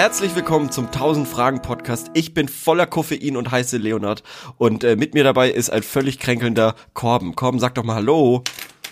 [0.00, 2.10] Herzlich willkommen zum 1000 Fragen Podcast.
[2.14, 4.22] Ich bin voller Koffein und heiße Leonard
[4.56, 7.36] und äh, mit mir dabei ist ein völlig kränkelnder Korben.
[7.36, 8.42] Korben, sag doch mal Hallo.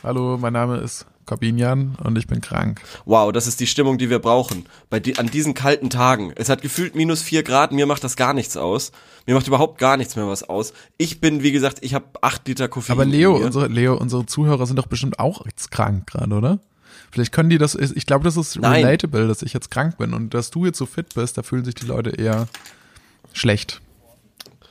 [0.02, 2.82] Hallo, mein Name ist Corbinian und ich bin krank.
[3.06, 4.66] Wow, das ist die Stimmung, die wir brauchen.
[4.90, 6.34] Bei die, an diesen kalten Tagen.
[6.36, 8.92] Es hat gefühlt minus vier Grad, mir macht das gar nichts aus.
[9.24, 10.74] Mir macht überhaupt gar nichts mehr was aus.
[10.98, 12.92] Ich bin, wie gesagt, ich habe acht Liter Koffein.
[12.92, 16.58] Aber Leo, unsere, Leo, unsere Zuhörer sind doch bestimmt auch jetzt krank gerade, oder?
[17.10, 18.84] Vielleicht können die das, ich glaube, das ist Nein.
[18.84, 21.64] relatable, dass ich jetzt krank bin und dass du jetzt so fit bist, da fühlen
[21.64, 22.48] sich die Leute eher
[23.32, 23.80] schlecht.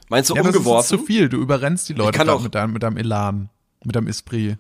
[0.09, 0.99] Meinst du ja, das ist umgeworfen?
[0.99, 3.49] zu viel, du überrennst die Leute auch- mit deinem, mit deinem Elan,
[3.83, 4.57] mit deinem Esprit.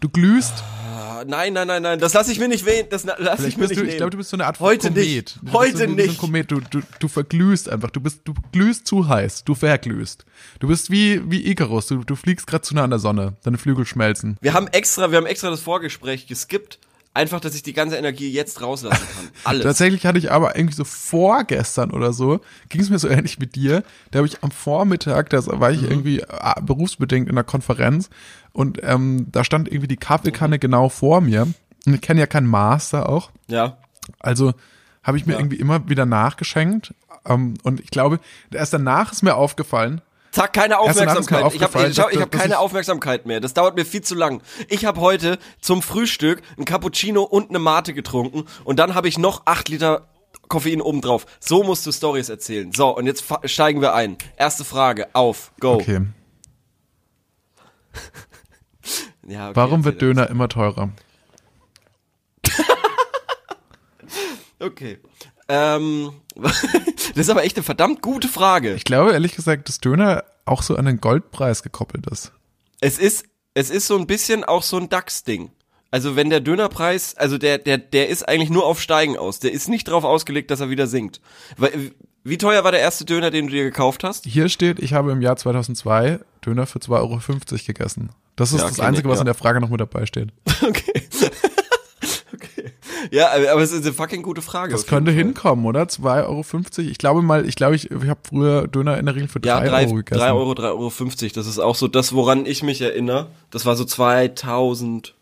[0.00, 0.52] Du glühst,
[1.16, 3.68] Ah, Nein, nein, nein, nein, das lasse ich mir nicht weh, das lass ich mir
[3.68, 4.96] nicht du, ich glaube, du bist so eine Art Heute Komet.
[5.06, 5.38] nicht.
[5.42, 6.18] Du Heute so, wie so nicht.
[6.18, 6.50] Komet.
[6.50, 10.26] Du, du, du verglühst einfach, du bist, du glühst zu heiß, du verglühst.
[10.58, 13.56] Du bist wie, wie Icarus, du, du fliegst gerade zu nah an der Sonne, deine
[13.56, 14.36] Flügel schmelzen.
[14.42, 16.78] Wir haben extra, wir haben extra das Vorgespräch geskippt,
[17.14, 19.28] einfach, dass ich die ganze Energie jetzt rauslassen kann.
[19.44, 19.62] Alles.
[19.62, 23.46] Tatsächlich hatte ich aber irgendwie so vorgestern oder so, ging es mir so ähnlich wie
[23.46, 23.82] dir.
[24.10, 25.76] Da habe ich am Vormittag, da war Mhm.
[25.76, 26.26] ich irgendwie äh,
[26.62, 28.10] berufsbedingt in einer Konferenz
[28.52, 31.42] und ähm, da stand irgendwie die Kaffeekanne genau vor mir.
[31.86, 33.30] Und ich kenne ja keinen Master auch.
[33.48, 33.78] ja.
[34.20, 34.52] Also
[35.02, 35.38] habe ich mir Ja.
[35.38, 36.92] irgendwie immer wieder nachgeschenkt.
[37.26, 40.02] Ähm, und ich glaube, erst danach ist mir aufgefallen,
[40.34, 41.54] Zack, keine Aufmerksamkeit.
[41.54, 43.38] Ich habe ich ich hab keine Aufmerksamkeit mehr.
[43.38, 44.42] Das dauert mir viel zu lang.
[44.68, 49.16] Ich habe heute zum Frühstück ein Cappuccino und eine Mate getrunken und dann habe ich
[49.16, 50.08] noch acht Liter
[50.48, 51.24] Koffein obendrauf.
[51.38, 52.72] So musst du Stories erzählen.
[52.72, 54.18] So, und jetzt steigen wir ein.
[54.36, 55.74] Erste Frage, auf, go.
[55.74, 56.00] okay,
[59.28, 60.90] Ja, okay warum wird Döner immer teurer?
[62.42, 62.54] das.
[64.58, 64.98] Okay.
[65.48, 66.12] Ähm,
[66.42, 68.74] das ist aber echt eine verdammt gute Frage.
[68.74, 72.32] Ich glaube ehrlich gesagt, dass Döner auch so an den Goldpreis gekoppelt ist.
[72.80, 75.50] Es ist, es ist so ein bisschen auch so ein DAX-Ding.
[75.90, 79.38] Also wenn der Dönerpreis, also der, der, der ist eigentlich nur auf Steigen aus.
[79.38, 81.20] Der ist nicht darauf ausgelegt, dass er wieder sinkt.
[82.24, 84.24] Wie teuer war der erste Döner, den du dir gekauft hast?
[84.24, 87.20] Hier steht, ich habe im Jahr 2002 Döner für 2,50 Euro
[87.64, 88.10] gegessen.
[88.34, 89.22] Das ist Ja, das Einzige, ich, was ja.
[89.22, 90.30] in der Frage noch mit dabei steht.
[90.62, 91.02] Okay.
[93.14, 94.72] Ja, aber es ist eine fucking gute Frage.
[94.72, 95.18] Das könnte Fall.
[95.18, 95.82] hinkommen, oder?
[95.84, 96.90] 2,50 Euro.
[96.90, 99.48] Ich glaube mal, ich glaube, ich, ich habe früher Döner in der Regel für 3
[99.48, 100.18] Ja, drei, Euro gegessen.
[100.18, 100.90] drei Euro, 3,50 Euro.
[100.90, 101.32] 50.
[101.32, 103.28] Das ist auch so das, woran ich mich erinnere.
[103.50, 105.14] Das war so 2000.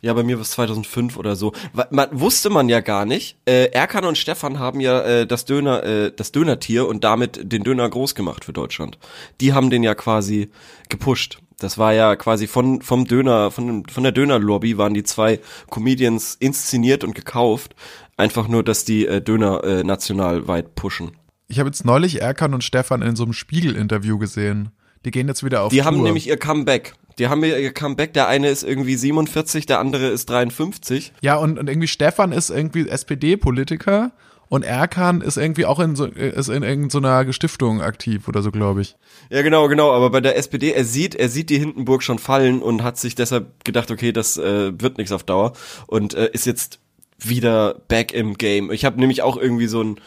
[0.00, 1.52] Ja, bei mir war es 2005 oder so.
[1.90, 3.36] Man, wusste man ja gar nicht.
[3.44, 7.62] Äh, Erkan und Stefan haben ja äh, das Döner, äh, das Dönertier und damit den
[7.62, 8.98] Döner groß gemacht für Deutschland.
[9.40, 10.50] Die haben den ja quasi
[10.88, 11.38] gepusht.
[11.58, 15.40] Das war ja quasi von vom Döner, von, von der Dönerlobby waren die zwei
[15.70, 17.74] Comedians inszeniert und gekauft.
[18.16, 21.12] Einfach nur, dass die äh, Döner äh, national weit pushen.
[21.48, 24.70] Ich habe jetzt neulich Erkan und Stefan in so einem Spiegel-Interview gesehen.
[25.04, 25.86] Die gehen jetzt wieder auf Die Tour.
[25.86, 26.94] haben nämlich ihr Comeback.
[27.18, 28.14] Die haben ihr Comeback.
[28.14, 31.12] Der eine ist irgendwie 47, der andere ist 53.
[31.20, 34.12] Ja, und, und irgendwie Stefan ist irgendwie SPD-Politiker
[34.52, 38.82] und Erkan ist irgendwie auch in so, ist in irgendeiner Stiftung aktiv oder so, glaube
[38.82, 38.96] ich.
[39.30, 39.92] Ja, genau, genau.
[39.92, 43.14] Aber bei der SPD, er sieht, er sieht die Hindenburg schon fallen und hat sich
[43.14, 45.54] deshalb gedacht, okay, das äh, wird nichts auf Dauer
[45.86, 46.80] und äh, ist jetzt
[47.16, 48.70] wieder back im Game.
[48.70, 49.98] Ich habe nämlich auch irgendwie so ein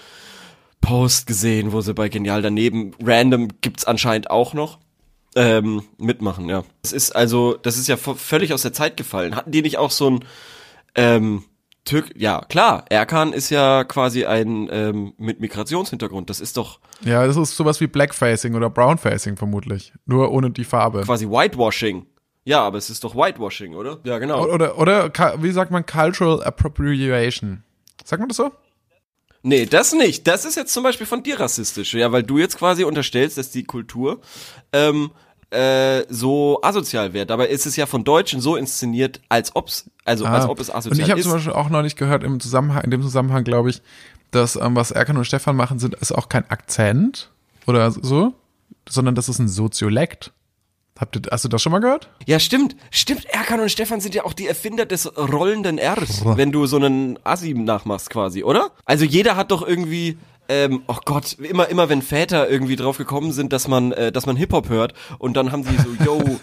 [0.79, 4.77] Post gesehen, wo sie bei Genial daneben random gibt's anscheinend auch noch
[5.35, 6.50] ähm, mitmachen.
[6.50, 9.35] Ja, das ist also, das ist ja völlig aus der Zeit gefallen.
[9.35, 10.25] Hatten die nicht auch so ein
[10.94, 11.45] ähm,
[11.85, 12.12] Türk?
[12.16, 12.85] Ja, klar.
[12.90, 16.29] Erkan ist ja quasi ein ähm, mit Migrationshintergrund.
[16.29, 19.94] Das ist doch Ja, das ist sowas wie Blackfacing oder Brownfacing vermutlich.
[20.06, 21.01] Nur ohne die Farbe.
[21.01, 22.06] quasi Whitewashing.
[22.44, 24.00] Ja, aber es ist doch Whitewashing, oder?
[24.03, 24.45] Ja, genau.
[24.47, 27.63] Oder, oder, ka- wie sagt man, Cultural Appropriation?
[28.03, 28.51] Sagt man das so?
[29.41, 30.28] Nee, das nicht.
[30.28, 31.94] Das ist jetzt zum Beispiel von dir rassistisch.
[31.94, 34.22] Ja, weil du jetzt quasi unterstellst, dass die Kultur
[34.74, 35.12] ähm,
[35.56, 37.26] äh, so asozial wäre.
[37.26, 40.74] Dabei ist es ja von Deutschen so inszeniert, als ob's, also als ob es Ah.
[40.74, 41.26] Und asozial ich habe ist.
[41.26, 43.82] zum Beispiel auch noch nicht gehört im Zusammenhang, in dem Zusammenhang glaube ich,
[44.32, 47.32] dass ähm, was Erkan und Stefan machen, sind ist auch kein Akzent
[47.68, 48.34] oder so,
[48.88, 50.31] sondern das ist ein Soziolekt.
[50.98, 52.10] Habt ihr, hast du das schon mal gehört?
[52.25, 52.75] Ja, stimmt.
[52.90, 56.78] Stimmt, Erkan und Stefan sind ja auch die Erfinder des rollenden Rs, wenn du so
[56.78, 58.72] einen Assi nachmachst quasi, oder?
[58.86, 60.18] Also jeder hat doch irgendwie
[60.50, 64.25] ähm, oh Gott, immer, immer wenn Väter irgendwie drauf gekommen sind, dass man, äh, dass
[64.25, 66.21] man Hip-Hop hört und dann haben sie so, yo,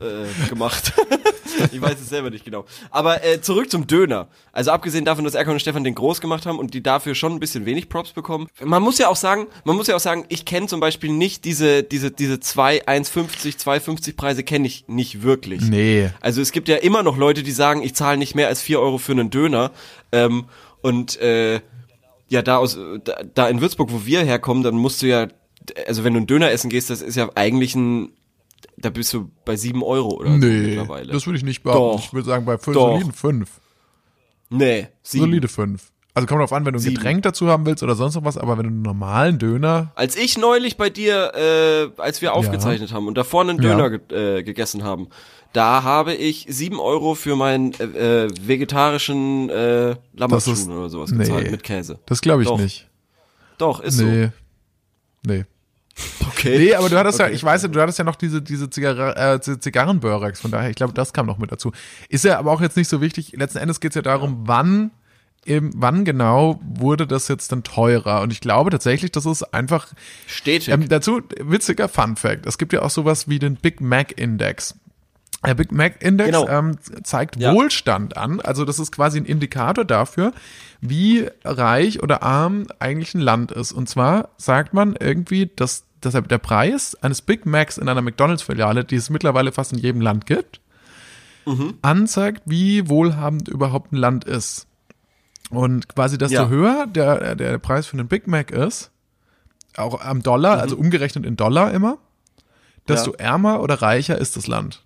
[0.00, 0.92] äh, gemacht.
[1.72, 2.64] ich weiß es selber nicht genau.
[2.90, 4.28] Aber äh, zurück zum Döner.
[4.52, 7.32] Also abgesehen davon, dass Erkan und Stefan den groß gemacht haben und die dafür schon
[7.32, 8.48] ein bisschen wenig Props bekommen.
[8.62, 11.44] Man muss ja auch sagen, man muss ja auch sagen, ich kenne zum Beispiel nicht
[11.44, 15.62] diese, diese, diese 2, 1,50, 2,50 Preise kenne ich nicht wirklich.
[15.62, 16.10] Nee.
[16.20, 18.80] Also es gibt ja immer noch Leute, die sagen, ich zahle nicht mehr als 4
[18.80, 19.70] Euro für einen Döner.
[20.12, 20.46] Ähm,
[20.82, 21.60] und äh,
[22.34, 25.28] ja, da aus da, da in Würzburg, wo wir herkommen, dann musst du ja,
[25.86, 28.10] also wenn du einen Döner essen gehst, das ist ja eigentlich ein,
[28.76, 31.12] da bist du bei 7 Euro oder so Nee, mittlerweile.
[31.12, 31.96] das würde ich nicht behaupten.
[31.98, 32.04] Doch.
[32.04, 32.90] Ich würde sagen, bei fünf, Doch.
[32.92, 33.50] soliden fünf.
[34.50, 35.24] nee, sieben.
[35.26, 35.90] Solide fünf.
[36.16, 36.94] Also kommt drauf an, wenn du ein Sieben.
[36.94, 40.14] Getränk dazu haben willst oder sonst noch was, aber wenn du einen normalen Döner, Als
[40.16, 43.76] ich neulich bei dir, äh, als wir aufgezeichnet haben und da vorne einen Ja.
[43.76, 45.08] Döner ge äh, gegessen haben,
[45.54, 51.18] da habe ich sieben Euro für meinen äh, äh, vegetarischen äh, Lammertschuhen oder sowas nee.
[51.18, 51.98] gezahlt mit Käse.
[52.06, 52.88] das glaube ich Doch, nicht.
[53.56, 54.30] Doch, ist Nee.
[55.24, 55.38] Nee.
[55.38, 55.44] so.
[56.28, 56.58] Okay.
[56.58, 57.34] Nee, aber du hattest ja, Okay.
[57.34, 60.76] ich weiß ja, du hattest ja noch diese, diese Zigarre, äh, Zigarrenbörex, von daher, ich
[60.76, 61.70] glaube, das kam noch mit dazu.
[62.08, 63.32] Ist ja aber auch jetzt nicht so wichtig.
[63.36, 64.90] Letzten Endes geht es ja darum, wann,
[65.46, 68.20] eben, wann genau wurde das jetzt dann teurer?
[68.22, 69.86] Und ich glaube tatsächlich, das ist einfach,
[70.26, 70.68] Stetig.
[70.68, 72.44] ähm, dazu, witziger Fun Fact.
[72.46, 74.74] Es gibt ja auch sowas wie den Big Mac Index.
[75.46, 76.48] Der Big Mac Index Genau.
[76.48, 77.52] ähm, zeigt Ja.
[77.52, 78.40] Wohlstand an.
[78.40, 80.32] Also das ist quasi ein Indikator dafür,
[80.80, 83.72] wie reich oder arm eigentlich ein Land ist.
[83.72, 88.84] Und zwar sagt man irgendwie, dass, dass der Preis eines Big Macs in einer McDonalds-Filiale,
[88.84, 90.60] die es mittlerweile fast in jedem Land gibt,
[91.82, 94.66] anzeigt, wie wohlhabend überhaupt ein Land ist.
[95.50, 96.48] Und quasi desto Ja.
[96.48, 98.90] höher der, der Preis für einen Big Mac ist,
[99.76, 101.98] auch am Dollar, also umgerechnet in Dollar immer,
[102.88, 103.18] desto Ja.
[103.18, 104.83] ärmer oder reicher ist das Land.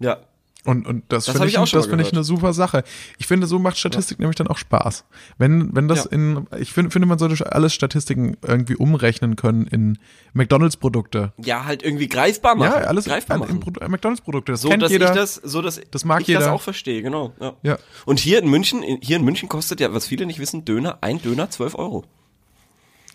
[0.00, 0.18] Ja.
[0.66, 2.84] Und, und das, Das finde ich, ich das finde ich eine super Sache.
[3.16, 5.06] Ich finde, so macht Statistik nämlich dann auch Spaß.
[5.38, 6.10] Wenn, wenn das Ja.
[6.10, 9.98] in, ich finde, finde, man sollte alles Statistiken irgendwie umrechnen können in
[10.34, 11.32] McDonalds-Produkte.
[11.38, 12.82] Ja, halt irgendwie greifbar machen.
[12.82, 13.52] Ja, alles greifbar machen.
[13.52, 14.52] in Pro- McDonalds-Produkte.
[14.52, 15.08] Das so, kennt dass jeder.
[15.08, 16.52] ich das, so dass Das mag ich das jeder.
[16.52, 17.32] auch verstehe, genau.
[17.40, 17.54] Ja.
[17.62, 17.78] Ja.
[18.04, 21.22] Und hier in München, hier in München kostet ja, was viele nicht wissen, Döner, ein
[21.22, 22.04] Döner 12 Euro.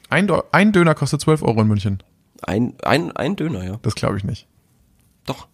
[0.10, 2.02] ein, ein Döner kostet 12 Euro in München.
[2.42, 3.78] Ein, ein, ein Döner, ja.
[3.84, 4.48] Das glaube ich nicht.
[5.28, 5.48] Doch.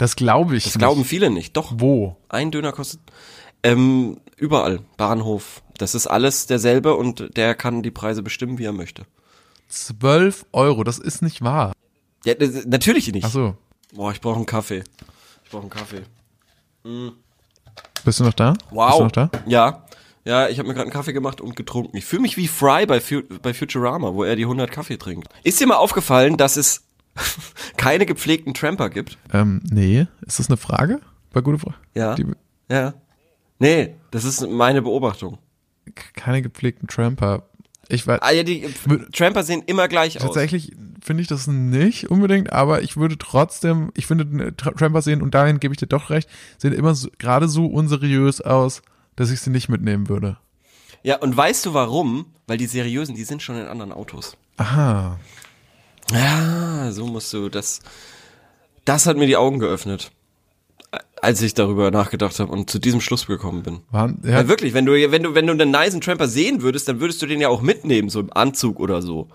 [0.00, 0.78] Das glaube ich Das nicht.
[0.80, 1.58] glauben viele nicht.
[1.58, 1.72] Doch.
[1.76, 2.16] Wo?
[2.30, 3.00] Ein Döner kostet
[3.62, 4.80] ähm, überall.
[4.96, 5.62] Bahnhof.
[5.76, 9.04] Das ist alles derselbe und der kann die Preise bestimmen, wie er möchte.
[9.68, 11.72] 12 Euro, das ist nicht wahr.
[12.24, 12.32] Ja,
[12.66, 13.24] natürlich nicht.
[13.26, 13.56] Ach so.
[13.94, 14.84] Boah, ich brauche einen Kaffee.
[15.44, 16.02] Ich brauche einen Kaffee.
[18.04, 18.52] Bist du noch da?
[18.52, 19.00] Bist du Wow.
[19.00, 19.30] noch da?
[19.46, 19.84] Ja.
[20.24, 21.96] Ja, ich habe mir gerade einen Kaffee gemacht und getrunken.
[21.96, 25.28] Ich fühle mich wie Fry bei, Fu bei Futurama, wo er die 100 Kaffee trinkt.
[25.44, 26.84] Ist dir mal aufgefallen, dass es
[27.76, 29.18] keine gepflegten Tramper gibt?
[29.32, 30.06] Ähm, nee.
[30.26, 31.00] Ist das eine Frage?
[31.32, 31.76] Bei gute Frage?
[31.94, 32.14] Ja.
[32.14, 32.26] Die,
[32.70, 32.94] Ja.
[33.58, 35.38] Nee, das ist meine Beobachtung.
[36.14, 37.42] keine gepflegten Tramper.
[37.88, 38.66] Ich weiß, Ah ja, die
[39.12, 40.22] Tramper sehen immer gleich aus.
[40.22, 40.72] tatsächlich
[41.02, 45.34] finde ich das nicht unbedingt, aber ich würde trotzdem, ich finde Tra- Tramper sehen, und
[45.34, 46.28] dahin gebe ich dir doch recht,
[46.58, 48.82] sehen immer so, gerade so unseriös aus,
[49.16, 50.36] dass ich sie nicht mitnehmen würde.
[51.02, 52.26] Ja, und weißt du warum?
[52.46, 54.36] Weil die seriösen, die sind schon in anderen Autos.
[54.56, 55.18] Aha.
[56.12, 57.80] Ja, so musst du das.
[58.84, 60.10] Das hat mir die Augen geöffnet,
[61.20, 63.80] als ich darüber nachgedacht habe und zu diesem Schluss gekommen bin.
[63.90, 66.88] Waren, Ja, ja, wirklich, wenn du, wenn du, wenn du einen niceen Tramper sehen würdest,
[66.88, 69.28] dann würdest du den ja auch mitnehmen, so im Anzug oder so.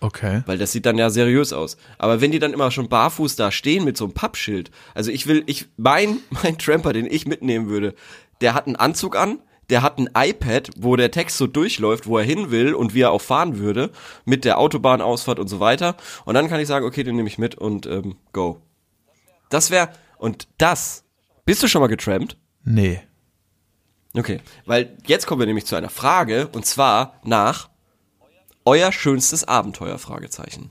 [0.00, 0.42] okay.
[0.46, 1.76] Weil das sieht dann ja seriös aus.
[1.98, 5.26] Aber wenn die dann immer schon barfuß da stehen mit so einem Pappschild, also ich
[5.26, 7.94] will, ich, mein, mein Tramper, den ich mitnehmen würde,
[8.40, 9.38] der hat einen Anzug an,
[9.70, 13.00] der hat ein iPad, wo der Text so durchläuft, wo er hin will und wie
[13.00, 13.90] er auch fahren würde,
[14.24, 15.96] mit der Autobahnausfahrt und so weiter.
[16.24, 18.60] Und dann kann ich sagen, okay, den nehme ich mit und ähm, go.
[19.48, 21.04] Das wäre, und das,
[21.44, 22.36] bist du schon mal getrampt?
[22.64, 23.00] Nee.
[24.14, 27.68] Okay, weil jetzt kommen wir nämlich zu einer Frage und zwar nach
[28.64, 30.70] euer schönstes Abenteuer Fragezeichen.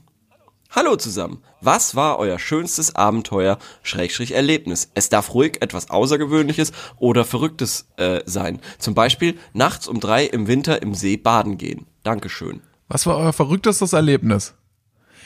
[0.78, 1.42] Hallo zusammen.
[1.62, 4.90] Was war euer schönstes Abenteuer Schrägstrich Erlebnis?
[4.92, 8.60] Es darf ruhig etwas Außergewöhnliches oder Verrücktes äh, sein.
[8.78, 11.86] Zum Beispiel nachts um drei im Winter im See baden gehen.
[12.02, 12.60] Dankeschön.
[12.88, 14.52] Was war euer verrücktestes Erlebnis?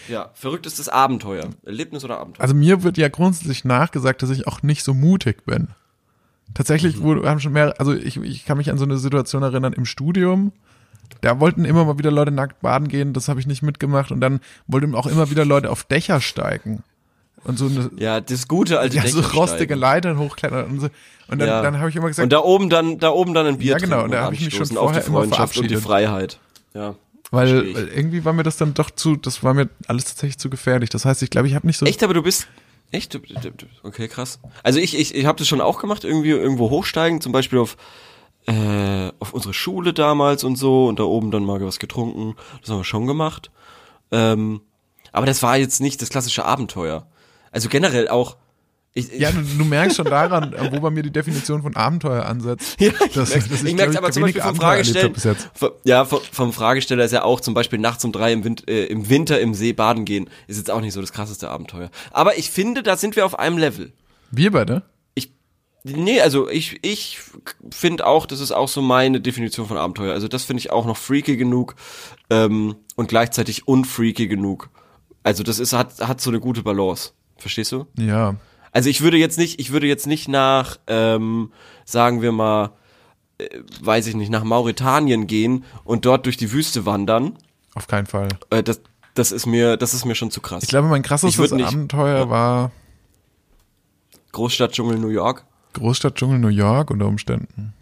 [0.07, 1.51] Ja, verrücktestes Abenteuer.
[1.65, 2.45] Erlebnis oder Abenteuer?
[2.45, 5.67] Also mir wird ja grundsätzlich nachgesagt, dass ich auch nicht so mutig bin.
[6.55, 9.73] Tatsächlich wurde, haben schon mehr, also ich, ich kann mich an so eine Situation erinnern
[9.73, 10.53] im Studium.
[11.21, 14.11] Da wollten immer mal wieder Leute nackt baden gehen, das habe ich nicht mitgemacht.
[14.11, 16.83] Und dann wollten auch immer wieder Leute auf Dächer steigen.
[17.45, 19.75] Und so eine, ja, das gute alte ja, so rostige.
[19.75, 20.89] Leitern hochklettern und so.
[21.29, 21.63] Und dann, Ja.
[21.63, 23.79] dann habe ich immer gesagt, Und da oben dann, da oben dann ein Bier Ja,
[23.79, 25.71] genau, und da und hab ich mich schon anstoßen auf die vorher immer Freundschaft und
[25.71, 25.83] die verabschiedet.
[25.85, 26.39] Freiheit.
[26.75, 26.95] Ja.
[27.31, 30.51] weil, weil irgendwie war mir das dann doch zu, das war mir alles tatsächlich zu
[30.51, 30.91] gefährlich.
[30.91, 31.87] Das heißt, ich glaube, ich habe nicht so.
[31.87, 32.47] Echt, aber du bist.
[32.93, 33.19] Echt?
[33.85, 34.41] Okay, krass.
[34.65, 37.77] Also ich, ich, ich habe das schon auch gemacht, irgendwie irgendwo hochsteigen, zum Beispiel auf,
[38.47, 42.37] äh, auf unsere Schule damals und so und da oben dann mal was getrunken.
[42.61, 43.51] Das haben wir schon gemacht.
[44.11, 44.61] Ähm,
[45.13, 47.07] aber das war jetzt nicht das klassische Abenteuer.
[47.53, 48.37] Also generell auch.
[48.93, 52.27] Ich, Ja, du, du merkst schon daran, äh, wo bei mir die Definition von Abenteuer
[52.27, 52.77] ansetzt.
[52.81, 55.15] Ja, ich dass- merk's, dass ich glaub merk's aber zum Beispiel vom.
[55.55, 58.69] Vom- Ja, vom, vom Fragesteller ist ja auch zum Beispiel nachts um drei im, Wind,
[58.69, 60.29] äh, im Winter im See baden gehen.
[60.49, 61.91] Ist jetzt auch nicht so das krasseste Abenteuer.
[62.11, 63.93] Aber ich finde, da sind wir auf einem Level.
[64.33, 64.83] Wir beide?
[65.85, 67.19] Nee, also ich, ich
[67.71, 70.13] finde auch, das ist auch so meine Definition von Abenteuer.
[70.13, 71.75] Also das finde ich auch noch freaky genug
[72.29, 74.69] ähm, und gleichzeitig unfreaky genug.
[75.23, 77.13] Also das ist hat hat so eine gute Balance.
[77.39, 77.87] Verstehst du?
[77.99, 78.35] Ja.
[78.73, 81.51] Also ich würde jetzt nicht, ich würde jetzt nicht nach, ähm,
[81.87, 82.73] sagen wir mal,
[83.39, 83.49] äh,
[83.81, 87.37] weiß ich nicht, nach Mauretanien gehen und dort durch die Wüste wandern.
[87.75, 88.29] Auf keinen Fall.
[88.51, 88.81] Äh, das,
[89.15, 90.63] das ist mir, das ist mir schon zu krass.
[90.63, 92.71] Ich glaube, mein krassestes nicht- Abenteuer war
[94.33, 95.45] Großstadtdschungel New York.
[95.75, 97.73] Großstadtdschungel New York unter Umständen.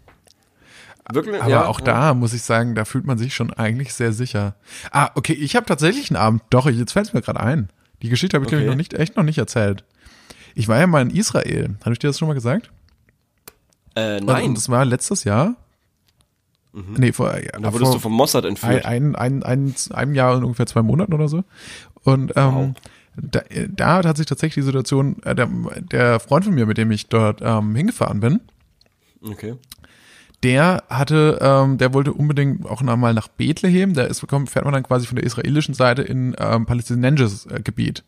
[1.11, 1.41] Wirklich?
[1.41, 1.85] Aber ja, auch ja.
[1.85, 4.53] da muss ich sagen, da fühlt man sich schon eigentlich sehr sicher.
[4.91, 6.43] Ah, okay, ich habe tatsächlich einen Abend.
[6.51, 7.69] Doch, jetzt fällt es mir gerade ein.
[8.03, 8.75] Die Geschichte habe ich glaube ich Okay.
[8.75, 9.83] noch nicht, echt noch nicht erzählt.
[10.53, 11.75] Ich war ja mal in Israel.
[11.81, 12.69] Habe ich dir das schon mal gesagt?
[13.95, 14.45] Äh, Und- nein.
[14.49, 15.55] Und das war letztes Jahr.
[16.71, 18.85] Nee, vor, ja, da wurdest vor du vom Mossad ein, entführt.
[18.85, 21.43] ein, ein, ein, einem Jahr und ungefähr zwei Monaten oder so.
[22.03, 22.75] Und ähm,
[23.21, 25.49] da, da hat sich tatsächlich die Situation, äh, der,
[25.91, 28.39] der Freund von mir, mit dem ich dort ähm, hingefahren bin,
[29.21, 29.55] Okay.
[30.43, 33.93] der hatte, ähm, der wollte unbedingt auch noch mal nach Bethlehem.
[33.93, 37.61] Da ist, kommt, fährt man dann quasi von der israelischen Seite in ähm, palästinensisches äh,
[37.61, 38.03] Gebiet.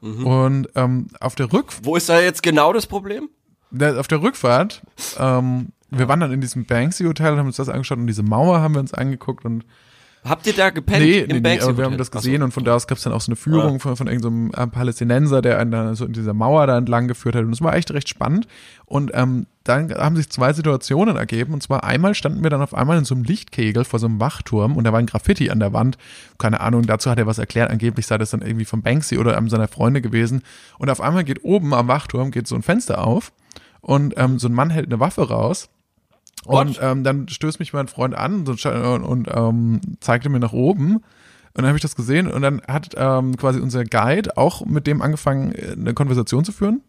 [0.00, 3.28] Und ähm, auf der Rück, Wo ist da jetzt genau das Problem?
[3.72, 4.82] der, auf der Rückfahrt,
[5.18, 8.22] ähm, wir waren dann in diesem Banksy Hotel und haben uns das angeschaut und diese
[8.22, 9.64] Mauer haben wir uns angeguckt und
[10.24, 11.04] Habt ihr da gepennt?
[11.04, 12.18] nee, im nee, nee Banksy aber wir haben das Ach so.
[12.18, 14.50] gesehen und von da aus gab es dann auch so eine Führung von, von irgendeinem
[14.50, 17.44] so einem, äh, Palästinenser, der einen dann so in dieser Mauer da entlang geführt hat.
[17.44, 18.46] Und das war echt recht spannend.
[18.84, 21.52] Und ähm, dann haben sich zwei Situationen ergeben.
[21.52, 24.20] Und zwar einmal standen wir dann auf einmal in so einem Lichtkegel vor so einem
[24.20, 25.98] Wachturm und da war ein Graffiti an der Wand,
[26.38, 29.36] keine Ahnung, dazu hat er was erklärt, angeblich sei das dann irgendwie von Banksy oder
[29.36, 30.42] einem seiner Freunde gewesen.
[30.78, 33.32] Und auf einmal geht oben am Wachturm geht so ein Fenster auf
[33.80, 35.68] und ähm, so ein Mann hält eine Waffe raus
[36.44, 40.96] und ähm, dann stößt mich mein Freund an und, und, ähm, zeigte mir nach oben.
[40.96, 44.86] Und dann habe ich das gesehen und dann hat ähm, quasi unser Guide auch mit
[44.86, 46.82] dem angefangen, äh, eine Konversation zu führen.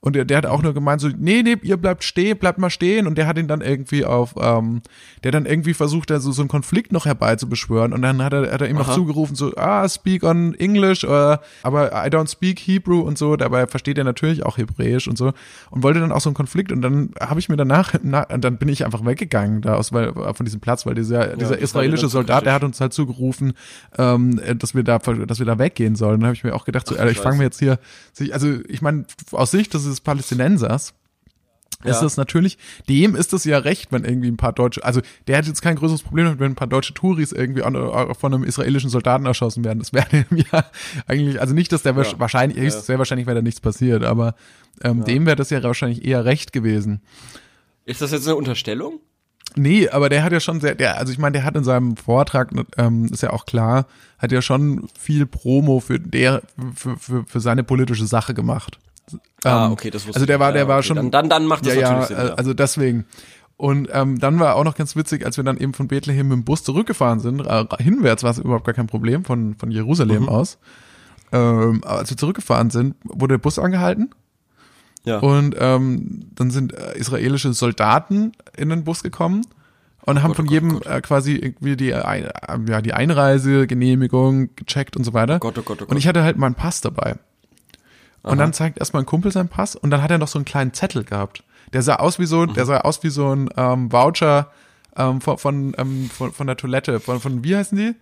[0.00, 2.70] Und der, der hat auch nur gemeint, so, nee, nee, ihr bleibt stehen, bleibt mal
[2.70, 3.06] stehen.
[3.06, 4.82] Und der hat ihn dann irgendwie auf, ähm,
[5.24, 7.92] der dann irgendwie versucht, da so, so einen Konflikt noch herbeizubeschwören.
[7.92, 11.38] Und dann hat er, hat er ihm noch zugerufen, so, ah, speak on English, äh,
[11.62, 13.36] aber I don't speak Hebrew und so.
[13.36, 15.32] Dabei versteht er natürlich auch Hebräisch und so.
[15.70, 16.72] Und wollte dann auch so einen Konflikt.
[16.72, 20.12] Und dann habe ich mir danach, na, dann bin ich einfach weggegangen da aus, weil,
[20.12, 22.92] von diesem Platz, weil dieser, dieser das war dir israelische Soldat, der hat uns halt
[22.92, 23.54] zugerufen,
[23.98, 26.20] ähm, äh, dass wir da, dass wir da weggehen sollen.
[26.20, 27.78] Dann habe ich mir auch gedacht, so, Ach, Alter, ich fange mir jetzt hier,
[28.32, 30.94] also ich meine, aus Sicht des Palästinensers
[31.84, 32.00] ist Ja.
[32.00, 32.56] das natürlich,
[32.88, 35.76] dem ist es ja recht, wenn irgendwie ein paar Deutsche, also der hat jetzt kein
[35.76, 39.62] größeres Problem, damit, wenn ein paar deutsche Touris irgendwie äh, von einem israelischen Soldaten erschossen
[39.64, 39.80] werden.
[39.80, 40.64] Das wäre dem ja
[41.06, 42.18] eigentlich, also nicht, dass der Ja.
[42.18, 42.70] wahrscheinlich, Ja.
[42.70, 44.34] sehr wahrscheinlich wäre da nichts passiert, aber
[44.82, 47.02] ähm, dem wäre das ja wahrscheinlich eher recht gewesen.
[47.84, 49.00] Ist das jetzt eine Unterstellung?
[49.54, 51.96] Nee, aber der hat ja schon sehr, der, also ich meine, der hat in seinem
[51.96, 53.86] Vortrag, ähm, ist ja auch klar,
[54.18, 56.42] hat ja schon viel Promo für der,
[56.74, 58.78] für, für, für seine politische Sache gemacht.
[59.44, 60.40] Ah, Ähm, okay, das wusste Also der ich.
[60.40, 60.96] war, Ja, der war okay, schon.
[60.96, 62.16] Dann, dann, dann macht das ja, ja, natürlich Sinn.
[62.18, 62.34] äh, Ja.
[62.34, 63.04] also deswegen.
[63.58, 66.36] Und ähm, dann war auch noch ganz witzig, als wir dann eben von Bethlehem mit
[66.36, 70.24] dem Bus zurückgefahren sind, äh, hinwärts war es überhaupt gar kein Problem, von, von Jerusalem
[70.24, 70.28] Mhm.
[70.28, 70.58] aus.
[71.32, 74.10] Ähm, aber als wir zurückgefahren sind, wurde der Bus angehalten
[75.04, 75.18] ja.
[75.20, 79.42] und ähm, dann sind äh, israelische Soldaten in den Bus gekommen
[80.02, 80.86] und haben Gott, von oh jedem oh Gott.
[80.86, 82.30] äh, quasi irgendwie die, äh,
[82.68, 85.38] ja, die Einreisegenehmigung gecheckt und so weiter.
[85.38, 85.90] Gott, oh Gott, oh Gott.
[85.90, 87.16] Und ich hatte halt meinen Pass dabei.
[88.32, 90.44] Und dann zeigt erstmal ein Kumpel seinen Pass und dann hat er noch so einen
[90.44, 91.42] kleinen Zettel gehabt.
[91.72, 92.54] Der sah aus wie so, Mhm.
[92.54, 94.50] der sah aus wie so ein ähm, Voucher
[94.96, 97.94] ähm, von, von, ähm, von, von der Toilette, von, von wie heißen die?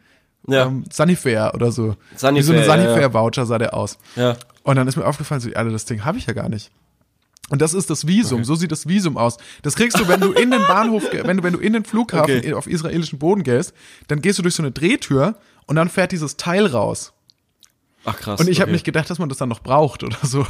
[0.46, 0.66] Ja.
[0.66, 1.96] Ähm, Sanifair oder so.
[2.16, 2.66] Sanifair, wie so ein ja, ja.
[2.68, 3.98] Sanifair-Voucher sah der aus.
[4.16, 4.36] ja.
[4.62, 6.70] Und dann ist mir aufgefallen, so, Alter, das Ding habe ich ja gar nicht.
[7.50, 9.36] Und das ist das Visum, so sieht das Visum aus.
[9.62, 12.38] Das kriegst du, wenn du in den Bahnhof, wenn du, wenn du in den Flughafen
[12.38, 12.54] Okay.
[12.54, 13.74] auf israelischen Boden gehst,
[14.08, 15.34] dann gehst du durch so eine Drehtür
[15.66, 17.12] und dann fährt dieses Teil raus.
[18.04, 18.40] Ach krass.
[18.40, 18.72] Und ich habe okay.
[18.72, 20.46] nicht gedacht, dass man das dann noch braucht oder so.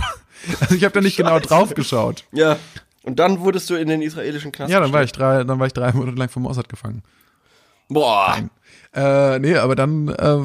[0.61, 2.25] Also ich habe da nicht genau drauf geschaut.
[2.33, 2.59] Ja.
[3.03, 5.67] Und dann wurdest du in den israelischen Knast Ja, dann war ich drei, dann war
[5.67, 7.03] ich drei Monate lang vom Mossad gefangen.
[7.89, 8.37] Boah.
[8.95, 10.39] Äh, nee, aber dann äh,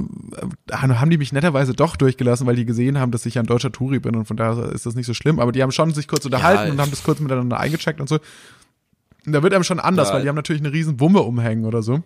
[0.72, 3.72] haben die mich netterweise doch durchgelassen, weil die gesehen haben, dass ich ja ein deutscher
[3.72, 5.40] Touri bin und von daher ist das nicht so schlimm.
[5.40, 8.10] Aber die haben schon sich kurz unterhalten Ja, und haben das kurz miteinander eingecheckt und
[8.10, 8.20] so.
[9.26, 10.16] Und da wird einem schon anders, Ja.
[10.16, 12.02] weil die haben natürlich eine riesen Wumme umhängen oder so.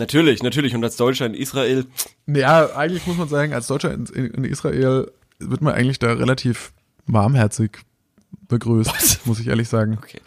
[0.00, 0.74] Natürlich, natürlich.
[0.74, 1.86] Und als Deutscher in Israel.
[2.26, 6.72] Ja, eigentlich muss man sagen, als Deutscher in, in, Israel wird man eigentlich da relativ
[7.06, 7.78] warmherzig
[8.48, 9.98] begrüßt, muss ich ehrlich sagen.
[10.02, 10.20] Okay.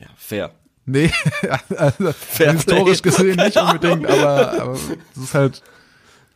[0.00, 0.50] Ja, fair.
[0.86, 1.10] Nee,
[1.76, 3.10] also, Fair historisch play.
[3.10, 4.72] gesehen nicht unbedingt, aber, aber
[5.16, 5.62] es ist halt,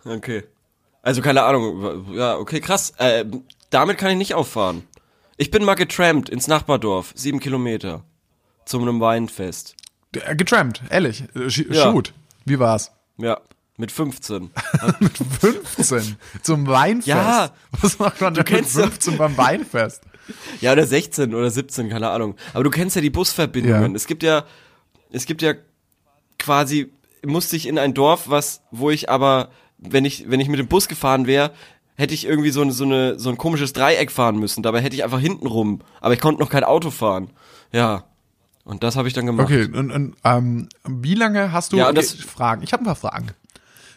[0.04, 0.44] Okay.
[1.02, 2.14] Also keine Ahnung.
[2.14, 2.92] Ja, okay, krass.
[2.98, 3.24] Äh,
[3.70, 4.82] damit kann ich nicht auffahren.
[5.36, 7.12] Ich bin mal getrampt ins Nachbardorf.
[7.14, 8.04] Sieben Kilometer.
[8.64, 9.74] Zu einem Weinfest.
[10.14, 11.82] äh, getrampt, ehrlich, äh, sch- Ja.
[11.92, 12.12] shoot.
[12.48, 12.92] Wie war's?
[13.16, 13.40] Ja.
[13.76, 14.50] Mit 15.
[15.00, 17.06] Mit 15 zum Weinfest.
[17.06, 17.50] Ja.
[17.80, 20.02] Was macht man denn mit kennst ja- 15 beim Weinfest?
[20.60, 22.34] Ja, oder 16 oder 17, keine Ahnung.
[22.52, 23.92] Aber du kennst ja die Busverbindungen.
[23.92, 23.96] Ja.
[23.96, 24.44] Es gibt ja,
[25.10, 25.54] es gibt ja
[26.38, 26.92] quasi,
[27.24, 30.68] musste ich in ein Dorf, was, wo ich aber, wenn ich, wenn ich mit dem
[30.68, 31.52] Bus gefahren wäre,
[31.96, 34.62] hätte ich irgendwie so, eine, so, eine, so ein komisches Dreieck fahren müssen.
[34.62, 35.80] Dabei hätte ich einfach hinten rum.
[36.02, 37.30] Aber ich konnte noch kein Auto fahren.
[37.72, 38.04] Ja.
[38.68, 39.46] Und das habe ich dann gemacht.
[39.46, 42.62] Okay, und, und ähm, wie lange hast du Ja, das- Fragen?
[42.62, 43.28] Ich habe ein paar Fragen.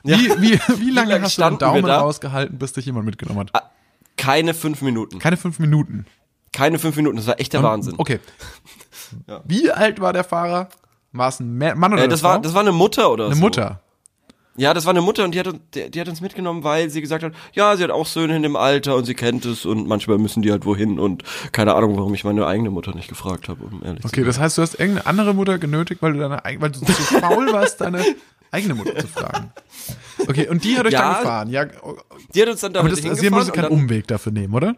[0.03, 0.17] Ja.
[0.17, 1.99] Wie, wie, wie lange hast du den Daumen da?
[1.99, 3.71] rausgehalten, bis dich jemand mitgenommen hat?
[4.17, 5.19] Keine fünf Minuten.
[5.19, 6.05] Keine fünf Minuten.
[6.53, 7.17] Keine fünf Minuten.
[7.17, 7.95] Das war echt der Wahnsinn.
[7.97, 8.19] Okay.
[9.45, 10.69] Wie alt war der Fahrer?
[11.11, 12.29] War es ein Ma- Mann oder Äh, eine das Frau?
[12.29, 13.41] war, das war eine Mutter oder eine so.
[13.41, 13.81] Mutter.
[14.57, 16.89] Ja, das war eine Mutter und die hat, uns- die, die hat uns mitgenommen, weil
[16.89, 19.65] sie gesagt hat, ja, sie hat auch Söhne in dem Alter und sie kennt es
[19.65, 23.07] und manchmal müssen die halt wohin und keine Ahnung, warum ich meine eigene Mutter nicht
[23.07, 26.13] gefragt habe, um ehrlich zu Okay, das heißt, du hast irgendeine andere Mutter genötigt, weil
[26.13, 28.03] du deine weil du zu faul warst, deine
[28.51, 29.53] eigene Mutter zu fragen.
[30.27, 31.01] Okay, und die hat euch Ja.
[31.13, 31.49] dann gefahren.
[31.49, 31.65] Ja,
[32.35, 34.53] Die hat uns dann aber damit das, sie hingefahren muss keinen dann, Umweg dafür nehmen,
[34.53, 34.75] oder?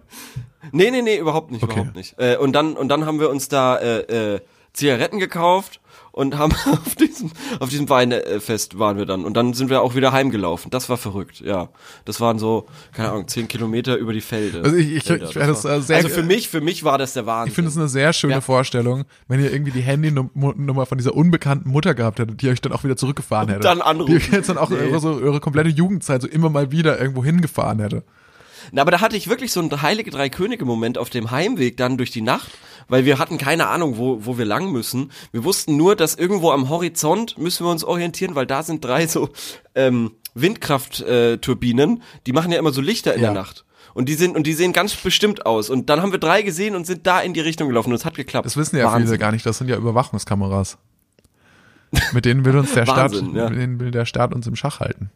[0.71, 1.73] Nee, nee, nee, überhaupt nicht, Okay.
[1.79, 2.13] überhaupt nicht.
[2.19, 4.39] Äh, und dann und dann haben wir uns da äh, äh,
[4.73, 5.79] Zigaretten gekauft
[6.13, 9.95] und haben auf diesem auf diesem Weinfest waren wir dann und dann sind wir auch
[9.95, 10.71] wieder heimgelaufen.
[10.71, 11.69] Das war verrückt, ja.
[12.05, 14.63] Das waren so keine Ahnung zehn Kilometer über die Felder.
[14.63, 15.27] Also ich- ich- Felder.
[15.29, 17.49] ich werde das, war- sehr- also für mich für mich war das der Wahnsinn.
[17.49, 18.41] Ich finde es eine sehr schöne Ja.
[18.41, 22.71] Vorstellung, wenn ihr irgendwie die Handynummer von dieser unbekannten Mutter gehabt hättet, die euch dann
[22.73, 23.61] auch wieder zurückgefahren hätte.
[23.61, 24.11] dann anrufen.
[24.11, 27.23] Die euch jetzt dann auch eure, so, eure komplette Jugendzeit so immer mal wieder irgendwo
[27.25, 28.03] hingefahren hätte.
[28.71, 31.77] Na, aber da hatte ich wirklich so einen heilige drei Könige Moment auf dem Heimweg
[31.77, 32.49] dann durch die Nacht,
[32.87, 35.11] weil wir hatten keine Ahnung, wo, wo wir lang müssen.
[35.31, 39.07] Wir wussten nur, dass irgendwo am Horizont müssen wir uns orientieren, weil da sind drei
[39.07, 39.29] so
[39.75, 43.27] ähm, Windkraftturbinen, äh, die machen ja immer so Lichter in Ja.
[43.31, 43.65] der Nacht.
[43.93, 45.69] Und die sind und die sehen ganz bestimmt aus.
[45.69, 48.05] Und dann haben wir drei gesehen und sind da in die Richtung gelaufen und es
[48.05, 48.45] hat geklappt.
[48.45, 49.07] Das wissen ja Wahnsinn.
[49.07, 50.77] viele gar nicht, das sind ja Überwachungskameras.
[52.11, 53.49] Mit denen will uns der Staat, Wahnsinn, ja.
[53.49, 55.11] mit denen will der Staat uns im Schach halten.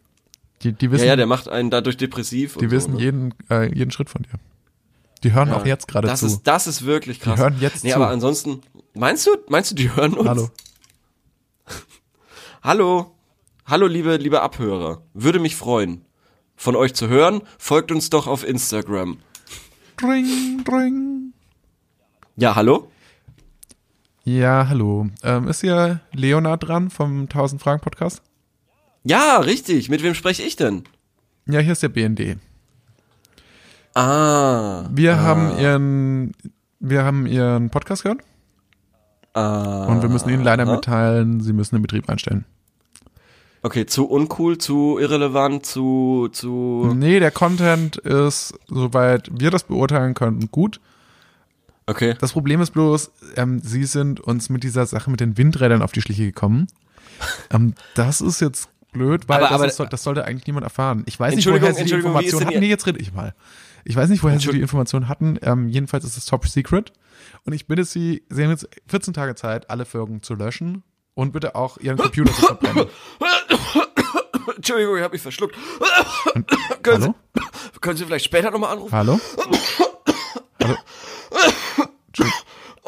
[0.64, 2.58] Die, die wissen, Ja, ja, der macht einen dadurch depressiv.
[2.58, 3.04] die wissen so, ne?
[3.04, 4.40] jeden, äh, jeden Schritt von dir.
[5.24, 6.28] Die hören auch jetzt gerade das zu.
[6.28, 7.40] ist das ist wirklich krass.
[7.40, 7.96] hören jetzt nee, zu.
[7.96, 8.62] aber ansonsten
[8.94, 10.28] meinst du meinst du die hören uns?
[10.30, 10.50] Hallo.
[12.64, 13.16] Hallo,
[13.66, 15.02] hallo liebe, liebe Abhörer.
[15.14, 16.04] Würde mich freuen,
[16.56, 17.42] von euch zu hören.
[17.58, 19.18] Folgt uns doch auf Instagram.
[19.96, 21.34] Dring, dring.
[22.36, 22.92] Ja, hallo?
[24.24, 25.08] Ja, hallo.
[25.24, 28.22] Ähm, ist hier Leonard dran vom 1000 Fragen Podcast?
[29.10, 29.88] Ja, richtig.
[29.88, 30.84] Mit wem spreche ich denn?
[31.48, 32.38] Ja, hier ist der BND.
[33.94, 34.84] Ah.
[34.92, 36.34] Wir haben ihren,
[36.82, 38.20] wir haben ihren Podcast gehört
[39.34, 42.44] ah und wir müssen Ihnen leider mitteilen, Sie müssen den Betrieb einstellen.
[43.64, 46.94] Okay, zu uncool, zu irrelevant, zu, zu.
[46.94, 50.82] Nee, der Content ist, soweit wir das beurteilen können, gut.
[51.86, 52.16] Okay.
[52.20, 55.94] Das Problem ist bloß, ähm, Sie sind uns mit dieser Sache mit den Windrädern auf
[55.94, 56.68] die Schliche gekommen.
[57.52, 61.04] ähm, das ist jetzt blöd, weil Aber- das, aber- ist, das sollte eigentlich niemand erfahren.
[61.06, 62.60] Ich weiß nicht, woher Sie die Information hatten.
[62.60, 63.34] Nee, jetzt rede ich mal.
[63.86, 64.60] Ich weiß nicht, woher Sie die.
[64.62, 65.38] Information hatten.
[65.42, 66.92] Ähm, jedenfalls ist es Top Secret.
[67.46, 70.84] Und ich bitte Sie, Sie haben jetzt 14 Tage Zeit, alle Folgen zu löschen
[71.14, 72.88] und bitte auch Ihren Computer zu verbrennen.
[74.56, 75.56] Entschuldigung, ich habe mich verschluckt.
[76.84, 77.16] können, Hallo?
[77.74, 78.92] Sie, können Sie vielleicht später nochmal anrufen?
[78.94, 79.20] Hallo?
[80.64, 80.76] Hallo?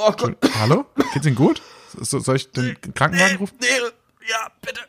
[0.01, 0.37] Oh Gott.
[0.59, 0.85] Hallo?
[1.13, 1.61] Geht's Ihnen gut?
[1.99, 3.57] So, soll ich den Krankenwagen rufen?
[3.59, 3.67] Nee,
[4.29, 4.79] ja, bitte.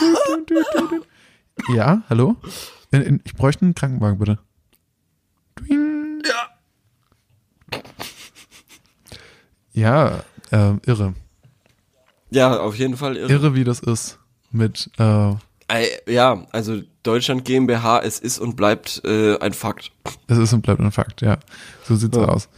[1.74, 2.36] Ja, hallo?
[3.24, 4.38] Ich bräuchte einen Krankenwagen, bitte.
[6.24, 6.48] Ja.
[9.72, 11.14] Ja, äh, irre.
[12.30, 13.30] Ja, auf jeden Fall irre.
[13.32, 14.18] Irre, wie das ist
[14.50, 15.34] mit, äh,
[16.06, 19.92] Ja, also Deutschland GmbH, es ist und bleibt äh, ein Fakt.
[20.26, 21.38] es ist und bleibt ein Fakt, ja.
[21.84, 22.24] So sieht's Ja.
[22.24, 22.48] aus.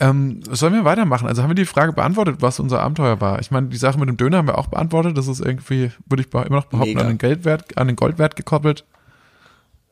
[0.00, 1.28] Ähm, sollen wir weitermachen?
[1.28, 3.38] Also haben wir die Frage beantwortet, was unser Abenteuer war?
[3.40, 5.16] Ich meine, die Sache mit dem Döner haben wir auch beantwortet.
[5.18, 7.02] Das ist irgendwie, würde ich immer noch behaupten, Mega.
[7.02, 8.84] an den Geldwert, an den Goldwert gekoppelt.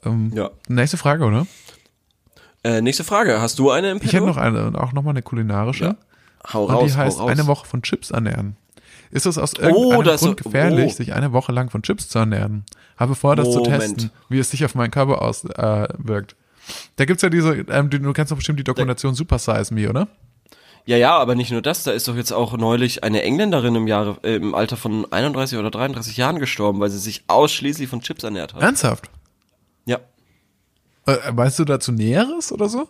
[0.05, 0.51] Ähm, Ja.
[0.69, 1.47] Nächste Frage, oder?
[2.65, 3.41] Äh, nächste Frage.
[3.41, 5.85] Hast du eine im Ich hätte noch eine, und auch nochmal eine kulinarische.
[5.85, 5.97] Ja.
[6.53, 7.31] Hau Und raus, die heißt raus.
[7.31, 8.57] eine Woche von Chips ernähren.
[9.11, 10.97] Ist es aus irgendeinem das- Grund gefährlich, oh.
[10.97, 12.65] sich eine Woche lang von Chips zu ernähren?
[12.97, 13.81] Habe vor, das zu Moment.
[13.81, 16.33] testen, wie es sich auf meinen Körper auswirkt.
[16.33, 16.35] Äh.
[16.97, 20.09] Da gibt's ja diese, ähm, du, kennst doch bestimmt die Dokumentation Super Size Me, oder?
[20.87, 21.83] Ja, ja, aber nicht nur das.
[21.85, 25.59] Da ist doch jetzt auch neulich eine Engländerin im Jahre, äh, im Alter von 31
[25.59, 28.63] oder 33 Jahren gestorben, weil sie sich ausschließlich von Chips ernährt hat.
[28.63, 29.11] Ernsthaft?
[29.85, 29.99] Ja.
[31.07, 32.89] Äh, weißt du dazu Näheres oder so?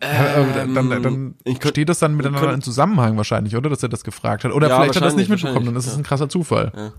[0.00, 3.70] Ähm, dann dann, dann ich könnt- steht das dann miteinander in Zusammenhang wahrscheinlich, oder?
[3.70, 4.50] Dass er das gefragt hat.
[4.52, 6.72] Oder Ja, vielleicht hat er das nicht mitbekommen, dann ist es ein krasser Zufall.
[6.74, 6.92] Ja,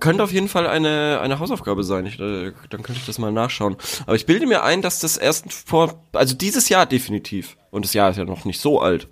[0.00, 2.06] könnte auf jeden Fall eine, eine Hausaufgabe sein.
[2.06, 3.76] Ich, äh, dann könnte ich das mal nachschauen.
[4.06, 7.56] Aber ich bilde mir ein, dass das erst vor, also dieses Jahr definitiv.
[7.70, 9.08] Und das Jahr ist ja noch nicht so alt.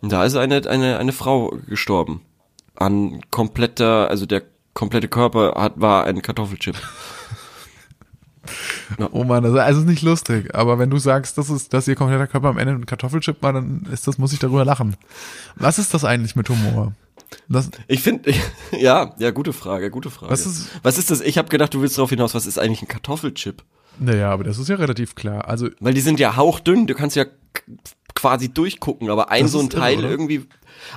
[0.00, 2.22] Und da ist eine, eine, eine Frau gestorben.
[2.74, 4.42] An kompletter, also der
[4.74, 6.76] komplette Körper hat, war ein Kartoffelchip.
[9.12, 11.94] Oh Mann, also, also ist nicht lustig, aber wenn du sagst, das ist, dass ihr
[11.94, 14.96] kompletter Körper am Ende ein Kartoffelchip war, dann ist das, muss ich darüber lachen.
[15.54, 16.92] Was ist das eigentlich mit Humor?
[17.48, 18.32] Das, Ich finde,
[18.78, 20.32] ja, ja, gute Frage, gute Frage.
[20.32, 21.20] Was ist- was ist das?
[21.20, 23.62] Ich habe gedacht, du willst darauf hinaus, was ist eigentlich ein Kartoffelchip?
[23.98, 25.46] naja, aber das ist ja relativ klar.
[25.48, 27.26] Also, Weil die sind ja hauchdünn, du kannst ja
[28.14, 30.08] quasi durchgucken, aber ein so ein irre, Teil oder?
[30.10, 30.46] irgendwie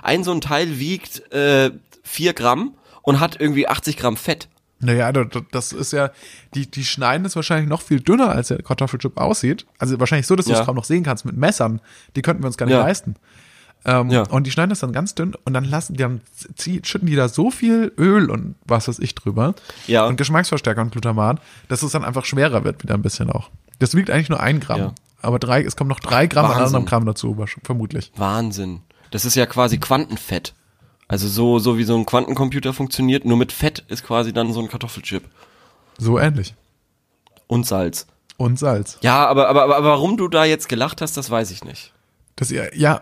[0.03, 1.71] ein so ein Teil wiegt äh,
[2.03, 4.47] 4 Gramm und hat irgendwie 80 Gramm Fett.
[4.79, 6.11] Naja, da- da- das ist ja,
[6.53, 9.65] die, die schneiden es wahrscheinlich noch viel dünner, als der Kartoffelchip aussieht.
[9.79, 10.59] Also wahrscheinlich so, dass du Ja.
[10.59, 11.81] es kaum noch sehen kannst mit Messern.
[12.15, 12.81] Die könnten wir uns gar nicht Ja.
[12.83, 13.15] leisten.
[13.85, 14.23] Ähm, Ja.
[14.23, 16.21] Und die schneiden das dann ganz dünn und dann lassen die dann
[16.57, 19.53] schütten die da so viel Öl und was weiß ich drüber.
[19.87, 20.05] Ja.
[20.07, 23.49] Und Geschmacksverstärker und Glutamat, dass es dann einfach schwerer wird wieder ein bisschen auch.
[23.79, 24.79] Das wiegt eigentlich nur ein Gramm.
[24.79, 24.93] Ja.
[25.21, 28.11] Aber drei, es kommen noch drei Gramm an anderem Gramm dazu, vermutlich.
[28.15, 28.81] Wahnsinn.
[29.11, 30.53] Das ist ja quasi Quantenfett.
[31.07, 34.59] Also so, so wie so ein Quantencomputer funktioniert, nur mit Fett ist quasi dann so
[34.61, 35.23] ein Kartoffelchip.
[35.97, 36.55] So ähnlich.
[37.47, 38.07] Und Salz.
[38.37, 38.97] Und Salz.
[39.01, 41.93] Ja, aber, aber, aber warum du da jetzt gelacht hast, das weiß ich nicht.
[42.35, 43.01] Das ihr, ja,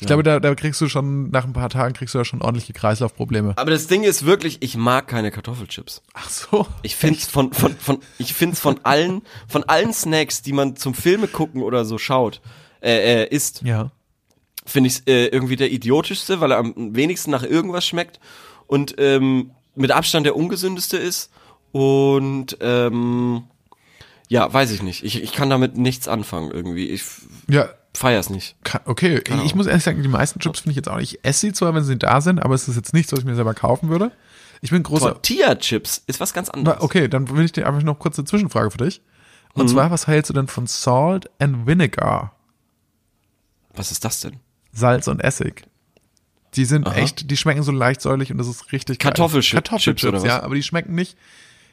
[0.00, 2.42] Ich glaube, da, da kriegst du schon, nach ein paar Tagen kriegst du ja schon
[2.42, 3.52] ordentliche Kreislaufprobleme.
[3.56, 6.02] Aber das Ding ist wirklich, ich mag keine Kartoffelchips.
[6.14, 6.66] Ach so.
[6.82, 10.94] Ich find's von, von, von, ich find's von allen, von allen Snacks, die man zum
[10.94, 12.40] Filme gucken oder so schaut,
[12.80, 13.92] äh, äh, isst, Ja.
[14.66, 18.18] finde ich äh, irgendwie der idiotischste, weil er am wenigsten nach irgendwas schmeckt
[18.66, 21.30] und ähm, mit Abstand der ungesündeste ist
[21.70, 23.44] und ähm,
[24.28, 25.04] ja, weiß ich nicht.
[25.04, 26.88] Ich, ich kann damit nichts anfangen irgendwie.
[26.88, 27.04] Ich
[27.48, 28.56] Ja, feier's nicht.
[28.64, 31.14] Ka- Okay, ich muss ehrlich sagen, die meisten Chips finde ich jetzt auch nicht.
[31.14, 33.24] Ich esse sie zwar, wenn sie da sind, aber es ist jetzt nichts, was ich
[33.24, 34.12] mir selber kaufen würde.
[34.60, 35.12] Ich bin großer.
[35.14, 36.78] Tortilla-Chips ist was ganz anderes.
[36.78, 39.02] Na, Okay, dann will ich dir einfach noch kurz eine Zwischenfrage für dich.
[39.54, 42.34] Und zwar, was hältst du denn von Salt and Vinegar?
[43.74, 44.36] Was ist das denn?
[44.72, 45.64] Salz und Essig.
[46.54, 46.96] Die sind Aha.
[46.96, 48.98] echt, die schmecken so leicht säuerlich und das ist richtig.
[48.98, 50.24] Kartoffelchips Kartoffelchips, was?
[50.24, 51.16] ja, aber die schmecken nicht,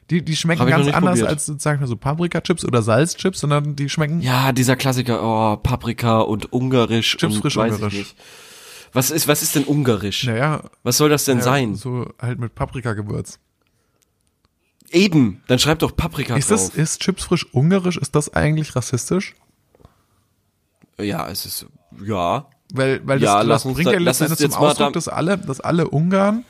[0.10, 1.28] die, die schmecken ganz anders probiert.
[1.28, 6.52] als sozusagen so Paprika-Chips oder Salzchips, sondern die schmecken Ja, dieser Klassiker, oh, Paprika und
[6.52, 7.94] Ungarisch Chips und frisch weiß Ungarisch.
[7.94, 8.16] ich nicht.
[8.94, 10.24] Was ist, was ist denn Ungarisch?
[10.26, 11.76] naja, Was soll das denn ja, sein?
[11.76, 13.38] so halt mit Paprikagewürz.
[14.92, 16.78] Eben, dann schreib doch Paprika Ist das, drauf.
[16.80, 19.36] ist Chips frisch ungarisch, ist das eigentlich rassistisch?
[21.00, 21.66] ja, es ist,
[22.04, 22.48] ja.
[22.74, 25.60] Weil, weil Ja, das, das bringt da- ja letztendlich zum Ausdruck, da- dass alle, dass
[25.62, 26.44] alle Ungarn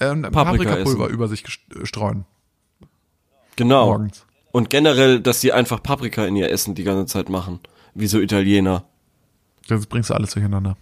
[0.00, 1.14] ähm, Paprika Paprikapulver essen.
[1.14, 2.24] über sich gest- streuen.
[3.56, 3.86] Genau.
[3.86, 4.24] Morgens.
[4.52, 7.60] Und generell, dass sie einfach Paprika in ihr Essen die ganze Zeit machen.
[7.94, 8.84] Wie so Italiener.
[9.68, 10.76] Das bringst du alles durcheinander.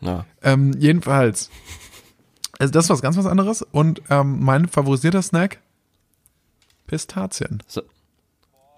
[0.00, 0.24] Ja.
[0.42, 1.50] Ähm, jedenfalls,
[2.58, 3.62] also das ist was ganz was anderes.
[3.62, 5.60] Und ähm, mein favorisierter Snack,
[6.86, 7.62] Pistazien.
[7.66, 7.82] So.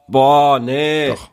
[0.09, 1.09] Boah, nee.
[1.09, 1.31] Doch.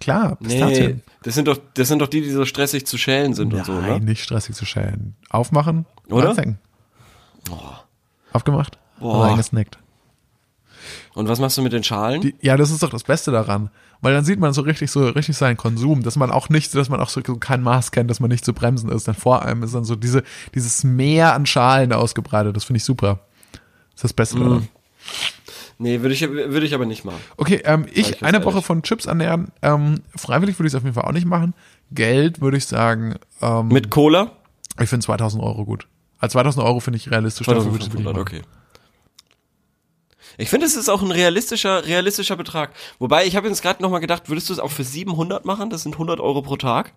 [0.00, 0.48] Klar, Nee.
[0.48, 1.02] Pistazien.
[1.22, 3.72] Das sind doch, das sind doch die, die so stressig zu schälen sind und so,
[3.72, 4.10] Nein, ne?
[4.10, 5.16] nicht stressig zu schälen.
[5.30, 6.26] Aufmachen, Oder?
[6.26, 6.58] reinstecken.
[8.32, 9.26] Aufgemacht, Boah.
[9.26, 9.78] reingesnackt.
[11.14, 12.20] Und was machst du mit den Schalen?
[12.20, 13.70] Die, ja, das ist doch das Beste daran.
[14.00, 16.88] Weil dann sieht man so richtig so richtig seinen Konsum, dass man auch nicht, dass
[16.88, 19.08] man auch so kein Maß kennt, dass man nicht zu bremsen ist.
[19.08, 20.22] Denn vor allem ist dann so diese,
[20.54, 22.54] dieses Meer an Schalen ausgebreitet.
[22.56, 23.20] Das finde ich super.
[23.52, 23.60] Das
[23.96, 24.68] ist das Beste daran.
[25.78, 27.18] nee, würde ich, würde ich aber nicht machen.
[27.36, 28.66] Okay, ähm, ich ich eine Woche ehrlich.
[28.66, 29.48] von Chips ernähren.
[29.62, 31.54] Ähm, freiwillig würde ich es auf jeden Fall auch nicht machen.
[31.90, 34.30] Geld würde ich sagen, ähm, Mit Cola?
[34.80, 35.88] ich finde 2000 Euro gut.
[36.20, 37.46] Als 2000 Euro finde ich realistisch.
[37.46, 38.42] dafür würde ich es wirklich 2500, machen.
[38.42, 38.57] okay.
[40.38, 42.70] Ich finde, es ist auch ein realistischer, realistischer Betrag.
[42.98, 45.68] Wobei, ich habe jetzt gerade nochmal gedacht, würdest du es auch für 700 machen?
[45.68, 46.92] Das sind 100 Euro pro Tag.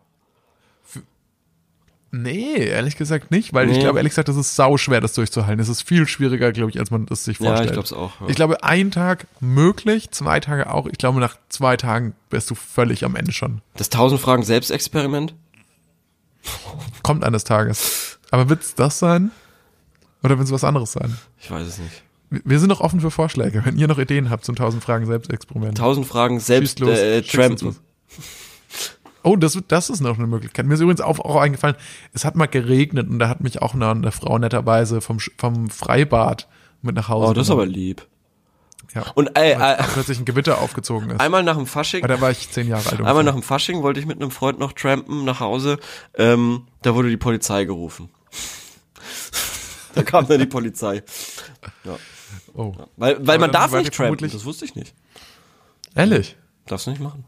[2.14, 3.84] Nee, ehrlich gesagt nicht, weil ich Nee.
[3.84, 5.62] glaube, ehrlich gesagt, das ist sau schwer, das durchzuhalten.
[5.62, 7.70] Es ist viel schwieriger, glaube ich, als man das sich Ja, vorstellt.
[7.70, 8.28] ich glaub's auch, ja.
[8.28, 10.88] Ich glaube, ein Tag möglich, zwei Tage auch.
[10.88, 13.62] Ich glaube, nach zwei Tagen wärst du völlig am Ende schon.
[13.78, 15.34] Das 1000 Fragen Selbstexperiment?
[17.02, 18.20] Kommt eines Tages.
[18.30, 19.32] Aber wird's das sein?
[20.22, 21.18] Oder wird's was anderes sein?
[21.40, 22.04] Ich weiß es nicht.
[22.32, 25.78] Wir- sind noch offen für Vorschläge, wenn ihr noch Ideen habt zum 1000 Fragen Selbstexperiment.
[25.78, 27.76] 1000 Fragen selbst los, äh, trampen.
[29.24, 30.66] Oh, das, das ist noch eine Möglichkeit.
[30.66, 31.76] Mir ist übrigens auch, auch eingefallen,
[32.14, 35.70] es hat mal geregnet und da hat mich auch eine, eine Frau netterweise vom, vom
[35.70, 36.48] Freibad
[36.82, 37.80] mit nach Hause Oh, das ist aber genommen.
[37.80, 38.08] lieb.
[38.96, 39.04] Ja.
[39.14, 41.20] Und äh, Weil äh, plötzlich ein Gewitter aufgezogen ist.
[41.22, 43.00] einmal nach dem Fasching, Aber da war ich zehn Jahre alt.
[43.00, 45.78] einmal nach dem Fasching wollte ich mit einem Freund noch trampen nach Hause.
[46.16, 48.10] Ähm, da wurde die Polizei gerufen.
[49.96, 51.04] da kam dann die Polizei.
[52.54, 52.74] Oh.
[52.98, 54.30] Weil, weil man darf nicht trampen.
[54.32, 54.94] Das wusste ich nicht.
[55.96, 56.36] Ehrlich?
[56.66, 57.26] Darfst du nicht machen.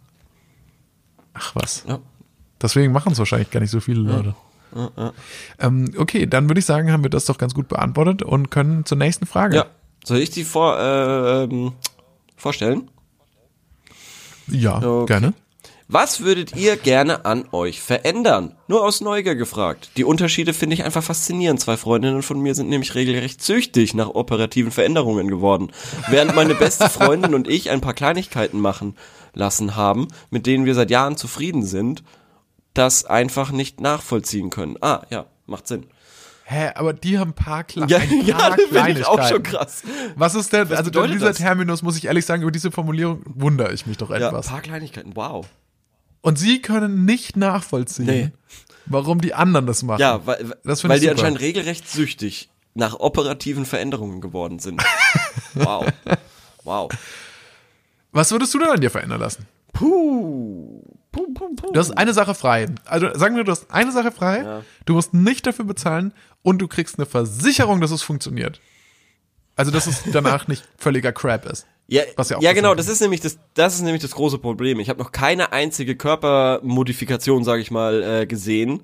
[1.34, 1.84] Ach was.
[1.88, 2.00] Ja.
[2.62, 4.36] Deswegen machen es wahrscheinlich gar nicht so viele Leute.
[5.60, 8.86] Ähm, okay, dann würde ich sagen, haben wir das doch ganz gut beantwortet und können
[8.86, 9.56] zur nächsten Frage.
[9.58, 9.66] Ja.
[10.04, 11.72] Soll ich die vor, äh,
[12.36, 12.90] vorstellen?
[14.48, 15.06] Ja, Okay.
[15.14, 15.34] gerne.
[15.88, 18.56] Was würdet ihr gerne an euch verändern?
[18.68, 19.92] Nur aus Neugier gefragt.
[19.98, 21.60] Die Unterschiede finde ich einfach faszinierend.
[21.60, 25.72] Zwei Freundinnen von mir sind nämlich regelrecht süchtig nach operativen Veränderungen geworden.
[26.10, 28.96] Während meine beste Freundin und ich ein paar Kleinigkeiten machen
[29.34, 32.04] lassen haben, mit denen wir seit Jahren zufrieden sind,
[32.74, 34.78] das einfach nicht nachvollziehen können.
[34.82, 35.86] Ah, ja, macht Sinn.
[36.46, 39.28] Hä, aber die haben ein paar, Kle Ja, ein paar ja das finde ich auch
[39.28, 39.44] schon Kleinigkeiten.
[39.44, 39.84] krass.
[40.16, 41.38] Was ist denn, also bedeutet dieser das?
[41.38, 44.48] Terminus, muss ich ehrlich sagen, über diese Formulierung wundere ich mich doch Ja, ein etwas.
[44.48, 45.46] paar Kleinigkeiten, wow.
[46.24, 48.32] Und sie können nicht nachvollziehen, Nee.
[48.86, 50.00] warum die anderen das machen.
[50.00, 54.82] Ja, weil, weil die anscheinend regelrecht süchtig nach operativen Veränderungen geworden sind.
[55.54, 55.86] wow.
[56.64, 56.90] Wow.
[58.14, 59.46] Was würdest du denn an dir verändern lassen?
[59.74, 60.82] Puh.
[61.12, 61.72] Puh, puh, puh.
[61.74, 62.68] Du hast eine Sache frei.
[62.86, 64.64] Also sagen wir, du hast eine Sache frei, Ja.
[64.86, 68.62] du musst nicht dafür bezahlen und du kriegst eine Versicherung, dass es funktioniert.
[69.56, 71.68] Also dass es danach nicht völliger Crap ist.
[71.88, 74.38] Ja, Was ja auch ja genau, das ist nämlich das, das ist nämlich das große
[74.40, 74.80] Problem.
[74.80, 78.82] Ich habe noch keine einzige Körpermodifikation, sage ich mal, äh, gesehen,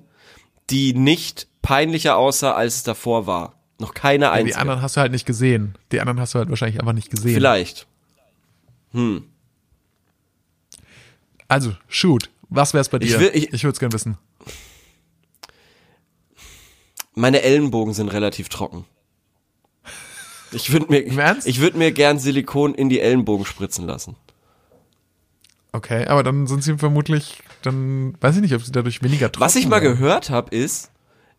[0.68, 3.54] die nicht peinlicher aussah, als es davor war.
[3.78, 4.58] Noch keine Die einzige.
[4.58, 5.76] anderen hast du halt nicht gesehen.
[5.92, 7.34] Die anderen hast du halt wahrscheinlich einfach nicht gesehen.
[7.34, 7.86] Vielleicht.
[11.48, 12.30] Also, shoot.
[12.48, 13.06] Was wär's bei dir?
[13.06, 14.18] Ich will- ich- ich würde es gerne wissen.
[17.14, 18.84] Meine Ellenbogen sind relativ trocken.
[20.52, 21.04] Ich würde mir,
[21.44, 24.16] ich würde mir gern Silikon in die Ellenbogen spritzen lassen.
[25.72, 29.44] Okay, aber dann sind sie vermutlich, dann weiß ich nicht, ob sie dadurch weniger trocken
[29.44, 29.96] Was ich mal werden.
[29.96, 30.90] gehört habe, ist,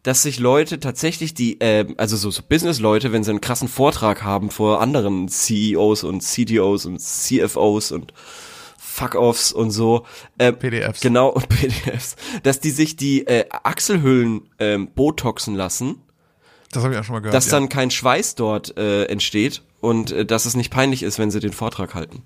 [0.04, 4.24] dass sich Leute tatsächlich die, ähm, also so, so Business-Leute, wenn sie einen krassen Vortrag
[4.24, 8.14] haben vor anderen CEOs und CDOs und CFOs und
[8.78, 10.06] Fuck-Offs und so,
[10.40, 11.02] ähm, PDFs.
[11.02, 16.02] genau, und PDFs, dass die sich die äh, Achselhöhlen ähm, botoxen lassen,
[16.72, 17.34] Das habe ich auch schon mal gehört.
[17.36, 17.52] dass ja.
[17.52, 21.40] dann kein Schweiß dort äh, entsteht und äh, dass es nicht peinlich ist, wenn sie
[21.40, 22.24] den Vortrag halten.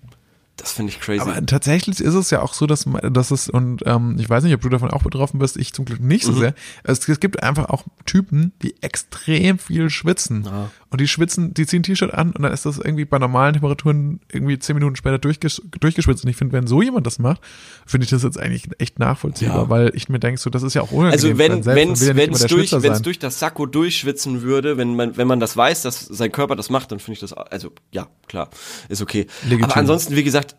[0.57, 1.19] Das finde ich crazy.
[1.19, 4.53] Aber tatsächlich ist es ja auch so, dass, dass es, und ähm, ich weiß nicht,
[4.53, 6.31] ob du davon auch betroffen bist, ich zum Glück nicht Mhm.
[6.33, 6.53] so sehr.
[6.83, 10.45] Es, es gibt einfach auch Typen, die extrem viel schwitzen.
[10.45, 10.71] Ja.
[10.95, 13.51] Und die schwitzen, die ziehen ein T-Shirt an und dann ist das irgendwie bei normalen
[13.51, 16.23] Temperaturen irgendwie zehn Minuten später durchges durchgeschwitzt.
[16.23, 17.41] Und ich finde, wenn so jemand das macht,
[17.85, 19.69] finde ich das jetzt eigentlich echt nachvollziehbar, Ja.
[19.69, 21.11] weil ich mir denke, so, das ist ja auch unangenehm.
[21.11, 25.27] Also wenn wenn's ja wenn's durch wenn's durch das Sakko durchschwitzen würde, wenn man wenn
[25.27, 28.49] man das weiß, dass sein Körper das macht, dann finde ich das also ja klar
[28.87, 29.27] ist okay.
[29.43, 29.65] Legitim.
[29.65, 30.55] Aber ansonsten wie gesagt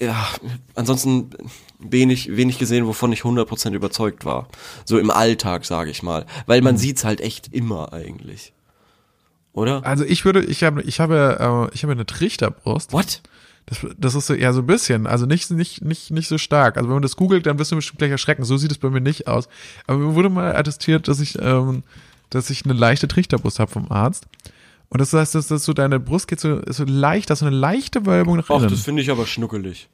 [0.00, 0.28] ja,
[0.76, 1.30] ansonsten
[1.78, 4.48] wenig wenig gesehen, wovon ich 100% überzeugt war.
[4.84, 6.64] So im Alltag sage ich mal, weil Mhm.
[6.64, 8.52] man sieht's halt echt immer eigentlich,
[9.54, 9.86] oder?
[9.86, 12.92] Also ich würde, ich habe, ich habe, äh, ich habe eine Trichterbrust.
[12.92, 13.22] What?
[13.66, 16.76] Das, das ist so, ja so ein bisschen, also nicht, nicht, nicht, nicht so stark.
[16.76, 18.44] Also wenn man das googelt, dann wirst du bestimmt gleich erschrecken.
[18.44, 19.48] So sieht es bei mir nicht aus.
[19.86, 21.82] Aber mir wurde mal attestiert, dass ich, ähm,
[22.28, 24.26] dass ich eine leichte Trichterbrust habe vom Arzt.
[24.90, 27.40] Und das heißt, dass, dass so deine Brust geht so, ist so leicht, das ist
[27.40, 28.70] so eine leichte Wölbung nach Ach, innen.
[28.70, 29.88] das finde ich aber schnuckelig.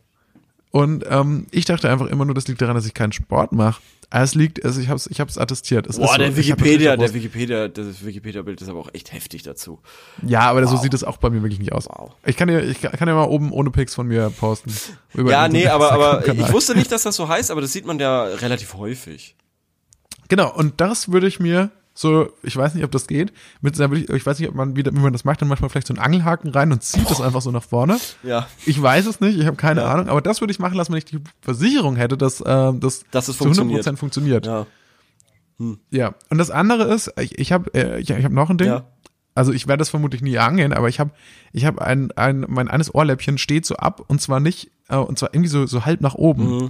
[0.72, 3.80] Und ähm, ich dachte einfach immer nur, das liegt daran, dass ich keinen Sport mache.
[4.12, 5.86] Aber Es liegt, also ich habe es ich hab's attestiert.
[5.86, 7.14] Es ist Boah, so, der Wikipedia, der.
[7.14, 9.78] Wikipedia, das Wikipedia-Bild ist aber auch echt heftig dazu.
[10.26, 10.82] Ja, aber so Wow.
[10.82, 11.86] sieht es auch bei mir wirklich nicht aus.
[11.88, 12.10] Wow.
[12.26, 14.72] Ich kann dir, ich kann dir mal oben ohne Pics von mir posten.
[15.14, 17.98] Ja, nee, aber, aber ich wusste nicht, dass das so heißt, aber das sieht man
[18.00, 19.36] ja relativ häufig.
[20.28, 21.70] Genau, und das würde ich mir
[22.00, 24.86] so, ich weiß nicht, ob das geht, mit, würde ich, weiß nicht, ob man, wie,
[24.86, 27.42] wie man das macht, dann manchmal vielleicht so einen Angelhaken rein und zieht das einfach
[27.42, 27.98] so nach vorne.
[28.22, 28.48] Ja.
[28.64, 29.92] Ich weiß es nicht, ich habe keine Ja.
[29.92, 33.04] Ahnung, aber das würde ich machen lassen, wenn ich die Versicherung hätte, dass äh, das
[33.10, 33.86] Dass es zu funktioniert.
[33.86, 34.46] 100% funktioniert.
[34.46, 34.66] Ja.
[35.90, 38.68] Ja, und das andere ist, ich, ich habe äh, ich, ich hab noch ein Ding.
[38.68, 38.84] Ja.
[39.34, 41.10] Also ich werde das vermutlich nie angehen, aber ich habe
[41.52, 45.18] ich habe ein, ein mein eines Ohrläppchen steht so ab und zwar nicht äh, und
[45.18, 46.44] zwar irgendwie so so halb nach oben.
[46.56, 46.68] Mhm.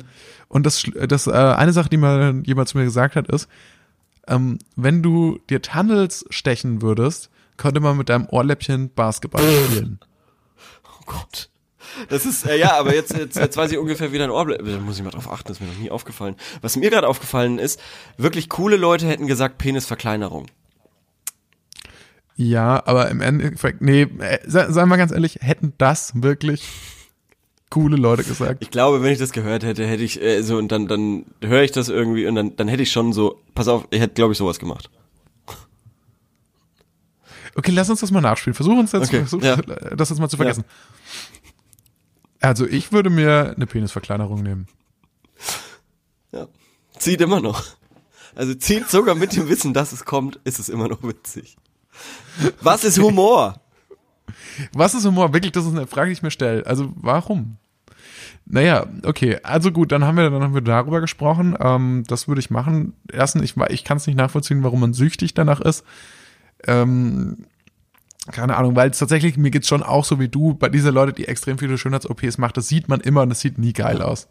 [0.48, 3.48] Und das das äh, eine Sache, die mal jemand zu mir gesagt hat, ist,
[4.26, 10.00] ähm, wenn du dir Tunnels stechen würdest, könnte man mit deinem Ohrläppchen Basketball spielen.
[10.84, 11.50] Oh Gott.
[12.08, 14.66] Das ist, äh, ja, aber jetzt, jetzt, jetzt weiß ich ungefähr, wie dein Ohr bleibt.
[14.66, 16.36] Da muss ich mal drauf achten, das ist mir noch nie aufgefallen.
[16.60, 17.80] Was mir gerade aufgefallen ist,
[18.16, 20.46] wirklich coole Leute hätten gesagt Penisverkleinerung.
[22.36, 26.66] Ja, aber im Endeffekt, nee, äh, sei, sei mal ganz ehrlich, hätten das wirklich
[27.70, 28.62] coole Leute gesagt.
[28.62, 31.62] Ich glaube, wenn ich das gehört hätte, hätte ich äh, so und dann dann höre
[31.62, 34.32] ich das irgendwie und dann dann hätte ich schon so, pass auf, ich hätte glaube
[34.32, 34.90] ich sowas gemacht.
[37.54, 38.54] Okay, lass uns das mal nachspielen.
[38.54, 39.56] Versuch uns jetzt, Okay, versuch, ja.
[39.56, 40.64] das jetzt mal zu vergessen.
[42.40, 44.66] Also ich würde mir eine Penisverkleinerung nehmen.
[46.32, 46.46] Ja.
[46.98, 47.64] Zieht immer noch.
[48.34, 51.56] Also zieht sogar mit dem Wissen, dass es kommt, ist es immer noch witzig.
[52.60, 53.60] Was ist Humor?
[54.72, 55.32] Was ist Humor?
[55.32, 56.66] Wirklich, das ist eine Frage, die ich mir stelle.
[56.66, 57.56] Also warum?
[58.46, 61.56] Naja, okay, also gut, dann haben wir, dann haben wir darüber gesprochen.
[61.60, 62.94] Ähm, das würde ich machen.
[63.12, 65.84] Erstens, ich, ich kann es nicht nachvollziehen, warum man süchtig danach ist.
[66.66, 67.46] Ähm,
[68.30, 71.12] keine Ahnung, weil es tatsächlich, mir geht's schon auch so wie du, bei dieser Leute,
[71.12, 74.28] die extrem viele Schönheits-OPs macht, das sieht man immer und das sieht nie geil aus.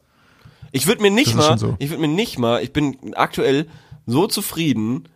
[0.72, 1.76] Ich würde mir nicht Das mal, so.
[1.80, 3.68] ich würde mir nicht mal, ich bin aktuell
[4.06, 5.08] so zufrieden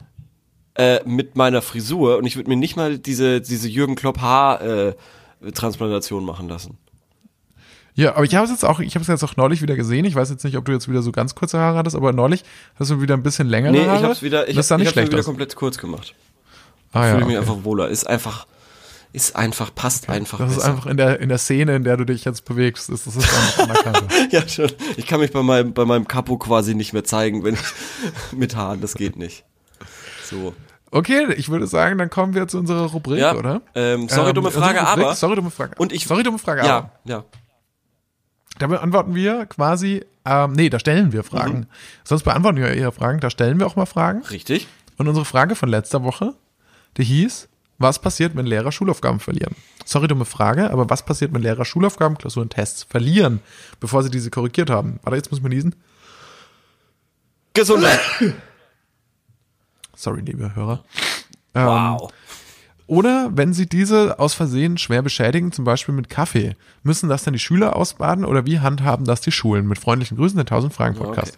[0.75, 4.61] äh, mit meiner Frisur und ich würde mir nicht mal diese diese Jürgen Klopp Haar
[4.61, 4.95] äh,
[6.21, 6.77] machen lassen.
[7.95, 10.03] Ja, aber ich habe es jetzt auch, ich habe es jetzt auch neulich wieder gesehen.
[10.05, 12.43] Ich weiß jetzt nicht, ob du jetzt wieder so ganz kurze Haare hattest, aber neulich
[12.75, 13.99] hast du wieder ein bisschen längere Nee, Haare.
[13.99, 15.25] ich hab's wieder, ich, hab, ich hab's wieder aus.
[15.25, 16.15] komplett kurz gemacht.
[16.91, 17.47] Ah, ja, Fühle mich okay.
[17.49, 17.89] einfach wohler.
[17.89, 18.47] Ist einfach,
[19.11, 20.69] ist einfach, passt einfach Das ist besser.
[20.71, 23.25] einfach in der, in der Szene, in der du dich jetzt bewegst, ist das ist
[23.31, 24.11] einfach anerkannt.
[24.31, 24.71] ja, schon.
[24.97, 27.61] Ich kann mich bei meinem, bei meinem Capo quasi nicht mehr zeigen, wenn ich
[28.35, 29.43] mit Haaren, das geht nicht.
[30.23, 30.53] So.
[30.91, 33.61] Okay, ich würde sagen, dann kommen wir zu unserer Rubrik, Ja, oder?
[33.75, 35.73] ähm, sorry, Ähm, dumme unsere Frage, Rubrik, aber- Sorry, dumme Frage.
[35.77, 36.91] Und ich- sorry, dumme Frage, aber.
[37.03, 37.23] Ja, ja.
[38.59, 41.59] Da beantworten wir quasi, ähm, nee, da stellen wir Fragen.
[41.61, 41.65] Mhm.
[42.03, 44.21] Sonst beantworten wir eher Fragen, da stellen wir auch mal Fragen.
[44.25, 44.67] Richtig.
[44.97, 46.35] Und unsere Frage von letzter Woche,
[46.97, 49.55] die hieß, was passiert, wenn Lehrer Schulaufgaben verlieren?
[49.85, 53.39] Sorry, dumme Frage, aber was passiert, wenn Lehrer Schulaufgaben, Klausuren, Tests verlieren,
[53.79, 54.99] bevor sie diese korrigiert haben?
[55.01, 55.75] Warte, jetzt muss man niesen.
[57.55, 57.99] Gesundheit.
[59.95, 60.83] Sorry, liebe Hörer.
[61.55, 62.11] Ähm, Wow.
[62.85, 67.33] Oder wenn sie diese aus Versehen schwer beschädigen, zum Beispiel mit Kaffee, müssen das dann
[67.33, 69.67] die Schüler ausbaden oder wie handhaben das die Schulen?
[69.67, 71.37] Mit freundlichen Grüßen, der 1000 Fragen Podcast.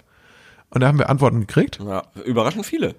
[0.72, 1.80] Und da haben wir Antworten gekriegt.
[1.86, 2.96] Ja, überraschend viele.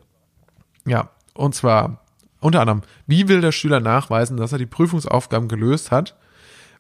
[0.86, 2.00] Ja, und zwar
[2.40, 6.14] unter anderem, wie will der Schüler nachweisen, dass er die Prüfungsaufgaben gelöst hat,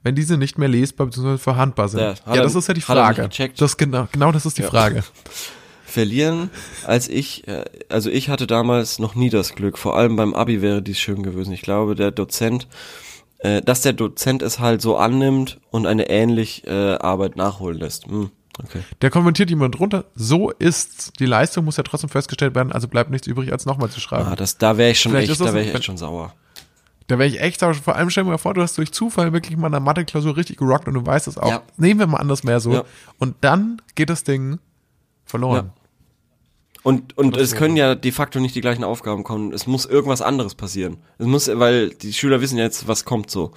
[0.04, 1.36] wenn diese nicht mehr lesbar bzw.
[1.36, 2.00] vorhandbar sind?
[2.00, 3.28] Ja, Ja, hat er- das ist ja die Frage.
[3.56, 5.02] Das genau, genau das ist die Frage.
[5.96, 6.50] Verlieren,
[6.84, 10.60] als ich, äh, also ich hatte damals noch nie das Glück, vor allem beim Abi
[10.60, 11.54] wäre dies schön gewesen.
[11.54, 12.68] Ich glaube, der Dozent,
[13.38, 18.08] äh, dass der Dozent es halt so annimmt und eine ähnlich äh, Arbeit nachholen lässt.
[18.08, 18.30] Hm,
[18.62, 18.80] okay.
[19.00, 21.14] Der kommentiert jemand drunter, so ist's.
[21.18, 24.28] Die Leistung muss ja trotzdem festgestellt werden, also bleibt nichts übrig, als nochmal zu schreiben.
[24.28, 26.34] Ah, das, da wäre ich schon Vielleicht echt, ist da wäre ich echt schon sauer.
[27.06, 27.72] Da wäre ich echt sauer.
[27.72, 30.58] Vor allem stell dir mal vor, du hast durch Zufall wirklich mal eine Mathe-Klausur richtig
[30.58, 31.48] gerockt und du weißt es auch.
[31.48, 31.62] Ja.
[31.78, 32.74] Nehmen wir mal anders mehr so.
[32.74, 32.84] Ja.
[33.18, 34.58] Und dann geht das Ding
[35.26, 35.72] verloren.
[36.86, 39.52] Und, und es können ja de facto nicht die gleichen Aufgaben kommen.
[39.52, 40.98] Es muss irgendwas anderes passieren.
[41.18, 43.50] Es muss, weil die Schüler wissen jetzt, was kommt so.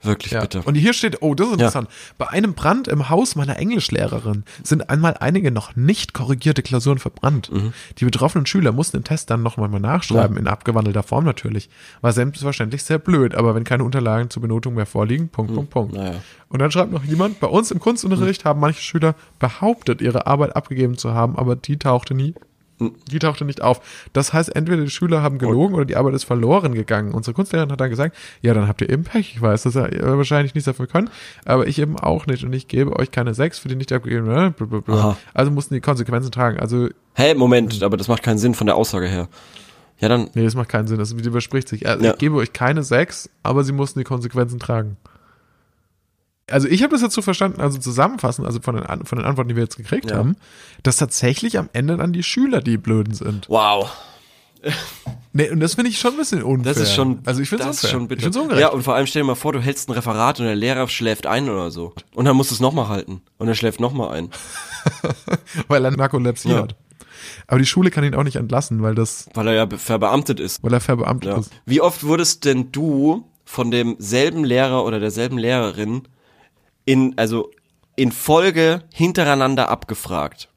[0.00, 0.40] Wirklich, Ja.
[0.40, 0.62] bitte.
[0.62, 1.90] Und hier steht, oh, das ist interessant.
[2.16, 7.52] Bei einem Brand im Haus meiner Englischlehrerin sind einmal einige noch nicht korrigierte Klausuren verbrannt.
[7.52, 7.74] Mhm.
[7.98, 11.68] Die betroffenen Schüler mussten den Test dann noch mal nachschreiben, in abgewandelter Form natürlich.
[12.00, 15.92] War selbstverständlich sehr blöd, aber wenn keine Unterlagen zur Benotung mehr vorliegen, Punkt, Punkt, Punkt.
[15.92, 15.98] Mhm.
[15.98, 16.22] naja.
[16.48, 20.56] Und dann schreibt noch jemand, bei uns im Kunstunterricht haben manche Schüler behauptet, ihre Arbeit
[20.56, 22.34] abgegeben zu haben, aber die tauchte nie.
[23.10, 23.80] Die tauchte nicht auf.
[24.12, 27.12] Das heißt, entweder die Schüler haben gelogen oder die Arbeit ist verloren gegangen.
[27.12, 29.32] Unsere Kunstlehrerin hat dann gesagt, ja, dann habt ihr eben Pech.
[29.34, 31.10] Ich weiß, dass ihr wahrscheinlich nichts dafür könnt,
[31.44, 32.44] aber ich eben auch nicht.
[32.44, 34.54] Und ich gebe euch keine sechs für die nicht abgegebene.
[34.88, 35.16] Aha.
[35.34, 36.58] Also mussten die Konsequenzen tragen.
[36.58, 39.28] Also, Hey, Moment, aber das macht keinen Sinn von der Aussage her.
[39.98, 40.98] Ja, dann, nee, das macht keinen Sinn.
[40.98, 41.86] Das widerspricht sich.
[41.86, 42.12] Also, Ja.
[42.12, 44.96] Ich gebe euch keine sechs, aber sie mussten die Konsequenzen tragen.
[46.52, 49.26] Also ich habe das jetzt so verstanden, also zusammenfassend, also von den, An- von den
[49.26, 50.16] Antworten, die wir jetzt gekriegt Ja.
[50.18, 50.36] haben,
[50.82, 53.48] dass tatsächlich am Ende dann die Schüler die Blöden sind.
[53.48, 53.90] wow.
[55.32, 56.72] Nee, und das finde ich schon ein bisschen unfair.
[56.74, 58.20] Das ist schon, also ich finde es schon bitter.
[58.20, 58.60] Ich finde es ungerecht.
[58.60, 60.86] Ja, und vor allem stell dir mal vor, du hältst ein Referat und der Lehrer
[60.88, 61.94] schläft ein oder so.
[62.14, 63.22] Und dann musst du es nochmal halten.
[63.38, 64.28] Und er schläft nochmal ein.
[65.68, 66.62] weil er Narkolepsie Ja.
[66.62, 66.76] hat.
[67.48, 70.38] Aber die Schule kann ihn auch nicht entlassen, weil das, Weil er ja be- verbeamtet
[70.38, 70.62] ist.
[70.62, 71.38] weil er verbeamtet Ja.
[71.38, 71.50] ist.
[71.66, 76.02] Wie oft wurdest denn du von demselben Lehrer oder derselben Lehrerin
[76.84, 77.50] in, also
[77.96, 80.48] in Folge hintereinander abgefragt?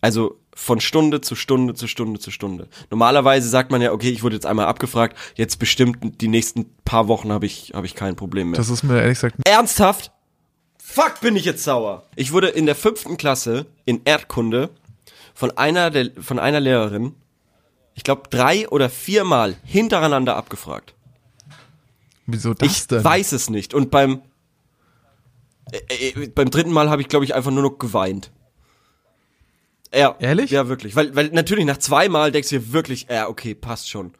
[0.00, 2.68] Also von Stunde zu Stunde zu Stunde zu Stunde.
[2.90, 7.08] Normalerweise sagt man ja, okay, ich wurde jetzt einmal abgefragt, jetzt bestimmt die nächsten paar
[7.08, 8.56] Wochen habe ich, habe ich kein Problem mehr.
[8.58, 9.36] Das ist mir ehrlich gesagt.
[9.46, 10.12] Ernsthaft?
[10.78, 12.04] Fuck, bin ich jetzt sauer.
[12.14, 14.70] Ich wurde in der fünften Klasse in Erdkunde
[15.34, 17.14] von einer, der, von einer Lehrerin,
[17.94, 20.94] ich glaube, drei oder viermal hintereinander abgefragt.
[22.26, 23.02] Wieso das Ich denn?
[23.02, 23.74] weiß es nicht.
[23.74, 24.22] Und beim,
[25.72, 28.30] äh, äh, beim dritten Mal habe ich, glaube ich, einfach nur noch geweint.
[29.94, 30.16] Ja.
[30.18, 30.50] Ehrlich?
[30.50, 30.96] Ja, wirklich.
[30.96, 34.12] Weil, weil natürlich nach zweimal denkst du dir wirklich, ja, okay, passt schon.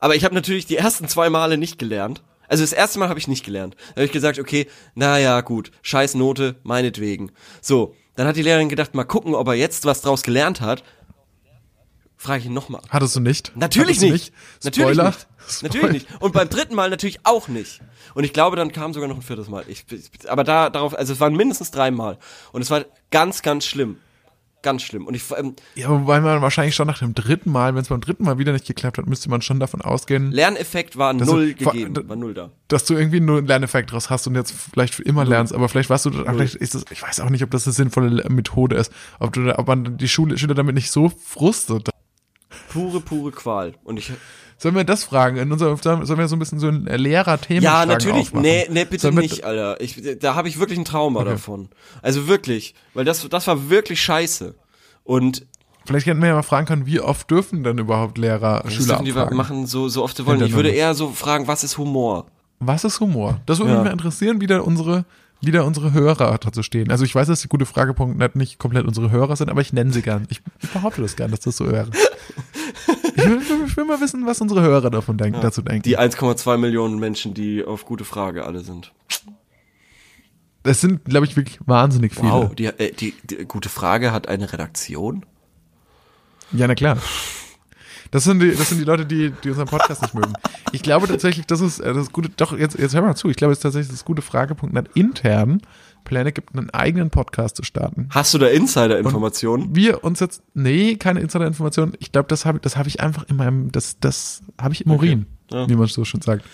[0.00, 2.22] Aber ich habe natürlich die ersten zwei Male nicht gelernt.
[2.48, 3.76] Also das erste Mal habe ich nicht gelernt.
[3.90, 7.30] Da habe ich gesagt, okay, naja, gut, scheiß Note, meinetwegen.
[7.60, 10.82] So, dann hat die Lehrerin gedacht, mal gucken, ob er jetzt was draus gelernt hat.
[12.20, 12.80] Frage ich ihn nochmal.
[12.90, 13.52] Hattest du nicht?
[13.54, 14.32] Natürlich Hattest du nicht.
[14.64, 15.06] Natürlich Spoiler?
[15.10, 15.62] nicht.
[15.62, 16.06] Natürlich nicht.
[16.20, 17.80] Und beim dritten Mal natürlich auch nicht.
[18.14, 19.64] Und ich glaube, dann kam sogar noch ein viertes Mal.
[19.68, 19.84] Ich,
[20.28, 22.18] aber da darauf, also es waren mindestens dreimal.
[22.52, 23.98] Und es war ganz, ganz schlimm.
[24.60, 25.06] Ganz schlimm.
[25.06, 28.00] Und ich, ähm, Ja, wobei man wahrscheinlich schon nach dem dritten Mal, wenn es beim
[28.00, 31.72] dritten Mal wieder nicht geklappt hat, müsste man schon davon ausgehen, Lerneffekt war null vor-
[31.72, 32.50] gegeben, war null da.
[32.66, 35.68] dass du irgendwie nur einen Lerneffekt draus hast und jetzt vielleicht für immer lernst, aber
[35.68, 38.74] vielleicht warst du, vielleicht ist das, ich weiß auch nicht, ob das eine sinnvolle Methode
[38.74, 41.88] ist, ob du, ob man die Schule, Schüler damit nicht so frustet.
[42.72, 43.74] Pure, pure Qual.
[43.84, 44.12] Und ich,
[44.60, 45.36] Sollen wir das fragen?
[45.36, 48.42] In unserem, sollen wir so ein bisschen so ein Lehrer-Thema ja, natürlich, aufmachen?
[48.42, 49.80] nee, nee, bitte nicht, Alter.
[49.80, 51.30] Ich, da habe ich wirklich ein Trauma Okay.
[51.30, 51.68] davon.
[52.02, 54.54] Also wirklich, weil das, das war wirklich scheiße.
[55.04, 55.46] Und
[55.86, 58.86] Vielleicht hätten wir ja mal fragen können, wie oft dürfen denn überhaupt Lehrer das Schüler
[58.88, 59.36] dürfen die abfragen?
[59.36, 60.42] machen so, so oft sie wollen.
[60.42, 62.26] Ich würde eher so fragen, was ist Humor?
[62.58, 63.40] Was ist Humor?
[63.46, 63.76] Das würde Ja.
[63.78, 65.06] mich mal interessieren, wie da unsere,
[65.40, 66.90] wie da unsre Hörer dazu stehen.
[66.90, 69.92] Also ich weiß, dass die gute Frage.net nicht komplett unsere Hörer sind, aber ich nenne
[69.92, 70.26] sie gern.
[70.30, 71.90] Ich, behaupte das gern, dass das so wäre.
[73.16, 75.82] Ich will, ich will mal wissen, was unsere Hörer davon denken, dazu denken.
[75.82, 78.92] Die 1,2 Millionen Menschen, die auf gute Frage alle sind.
[80.62, 82.30] Das sind, glaube ich, wirklich wahnsinnig viele.
[82.30, 85.24] Wow, die, äh, die, die gute Frage hat eine Redaktion?
[86.52, 86.98] Ja, na klar.
[88.10, 90.32] Das sind die, das sind die Leute, die, die unseren Podcast nicht mögen.
[90.72, 93.36] Ich glaube tatsächlich, das ist äh, das gute, doch, jetzt, jetzt hör mal zu, ich
[93.36, 95.60] glaube, es ist tatsächlich das gute Frage.net intern
[96.04, 98.08] Pläne gibt, einen eigenen Podcast zu starten.
[98.10, 99.74] Hast du da Insider-Informationen?
[99.76, 101.92] Wir uns jetzt, nee, keine Insider-Information.
[101.98, 104.92] Ich glaube, das habe das habe ich einfach in meinem, das, das habe ich im
[104.92, 105.68] Urin, Ja.
[105.68, 106.44] wie man so schon sagt.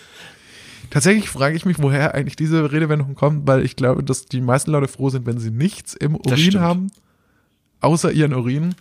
[0.89, 4.71] Tatsächlich frage ich mich, woher eigentlich diese Redewendung kommt, weil ich glaube, dass die meisten
[4.71, 6.91] Leute froh sind, wenn sie nichts im Urin haben,
[7.81, 8.75] außer ihren Urin.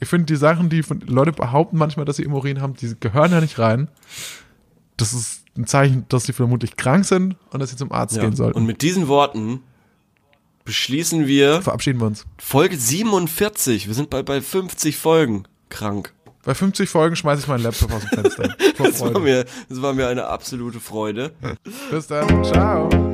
[0.00, 2.94] Ich finde die Sachen, die von Leute behaupten manchmal, dass sie im Urin haben, die
[2.98, 3.88] gehören da nicht rein.
[4.96, 8.22] Das ist ein Zeichen, dass sie vermutlich krank sind und dass sie zum Arzt Ja.
[8.22, 8.56] gehen sollten.
[8.58, 9.60] Und mit diesen Worten
[10.64, 12.26] beschließen wir Verabschieden wir uns.
[12.38, 13.86] Folge 47.
[13.88, 16.12] Wir sind bei, bei 50 Folgen krank.
[16.44, 18.56] Bei 50 Folgen schmeiße ich meinen Laptop aus dem Fenster.
[18.78, 21.32] Das war mir, das war mir eine absolute Freude.
[21.90, 22.44] Bis dann.
[22.44, 23.09] Ciao.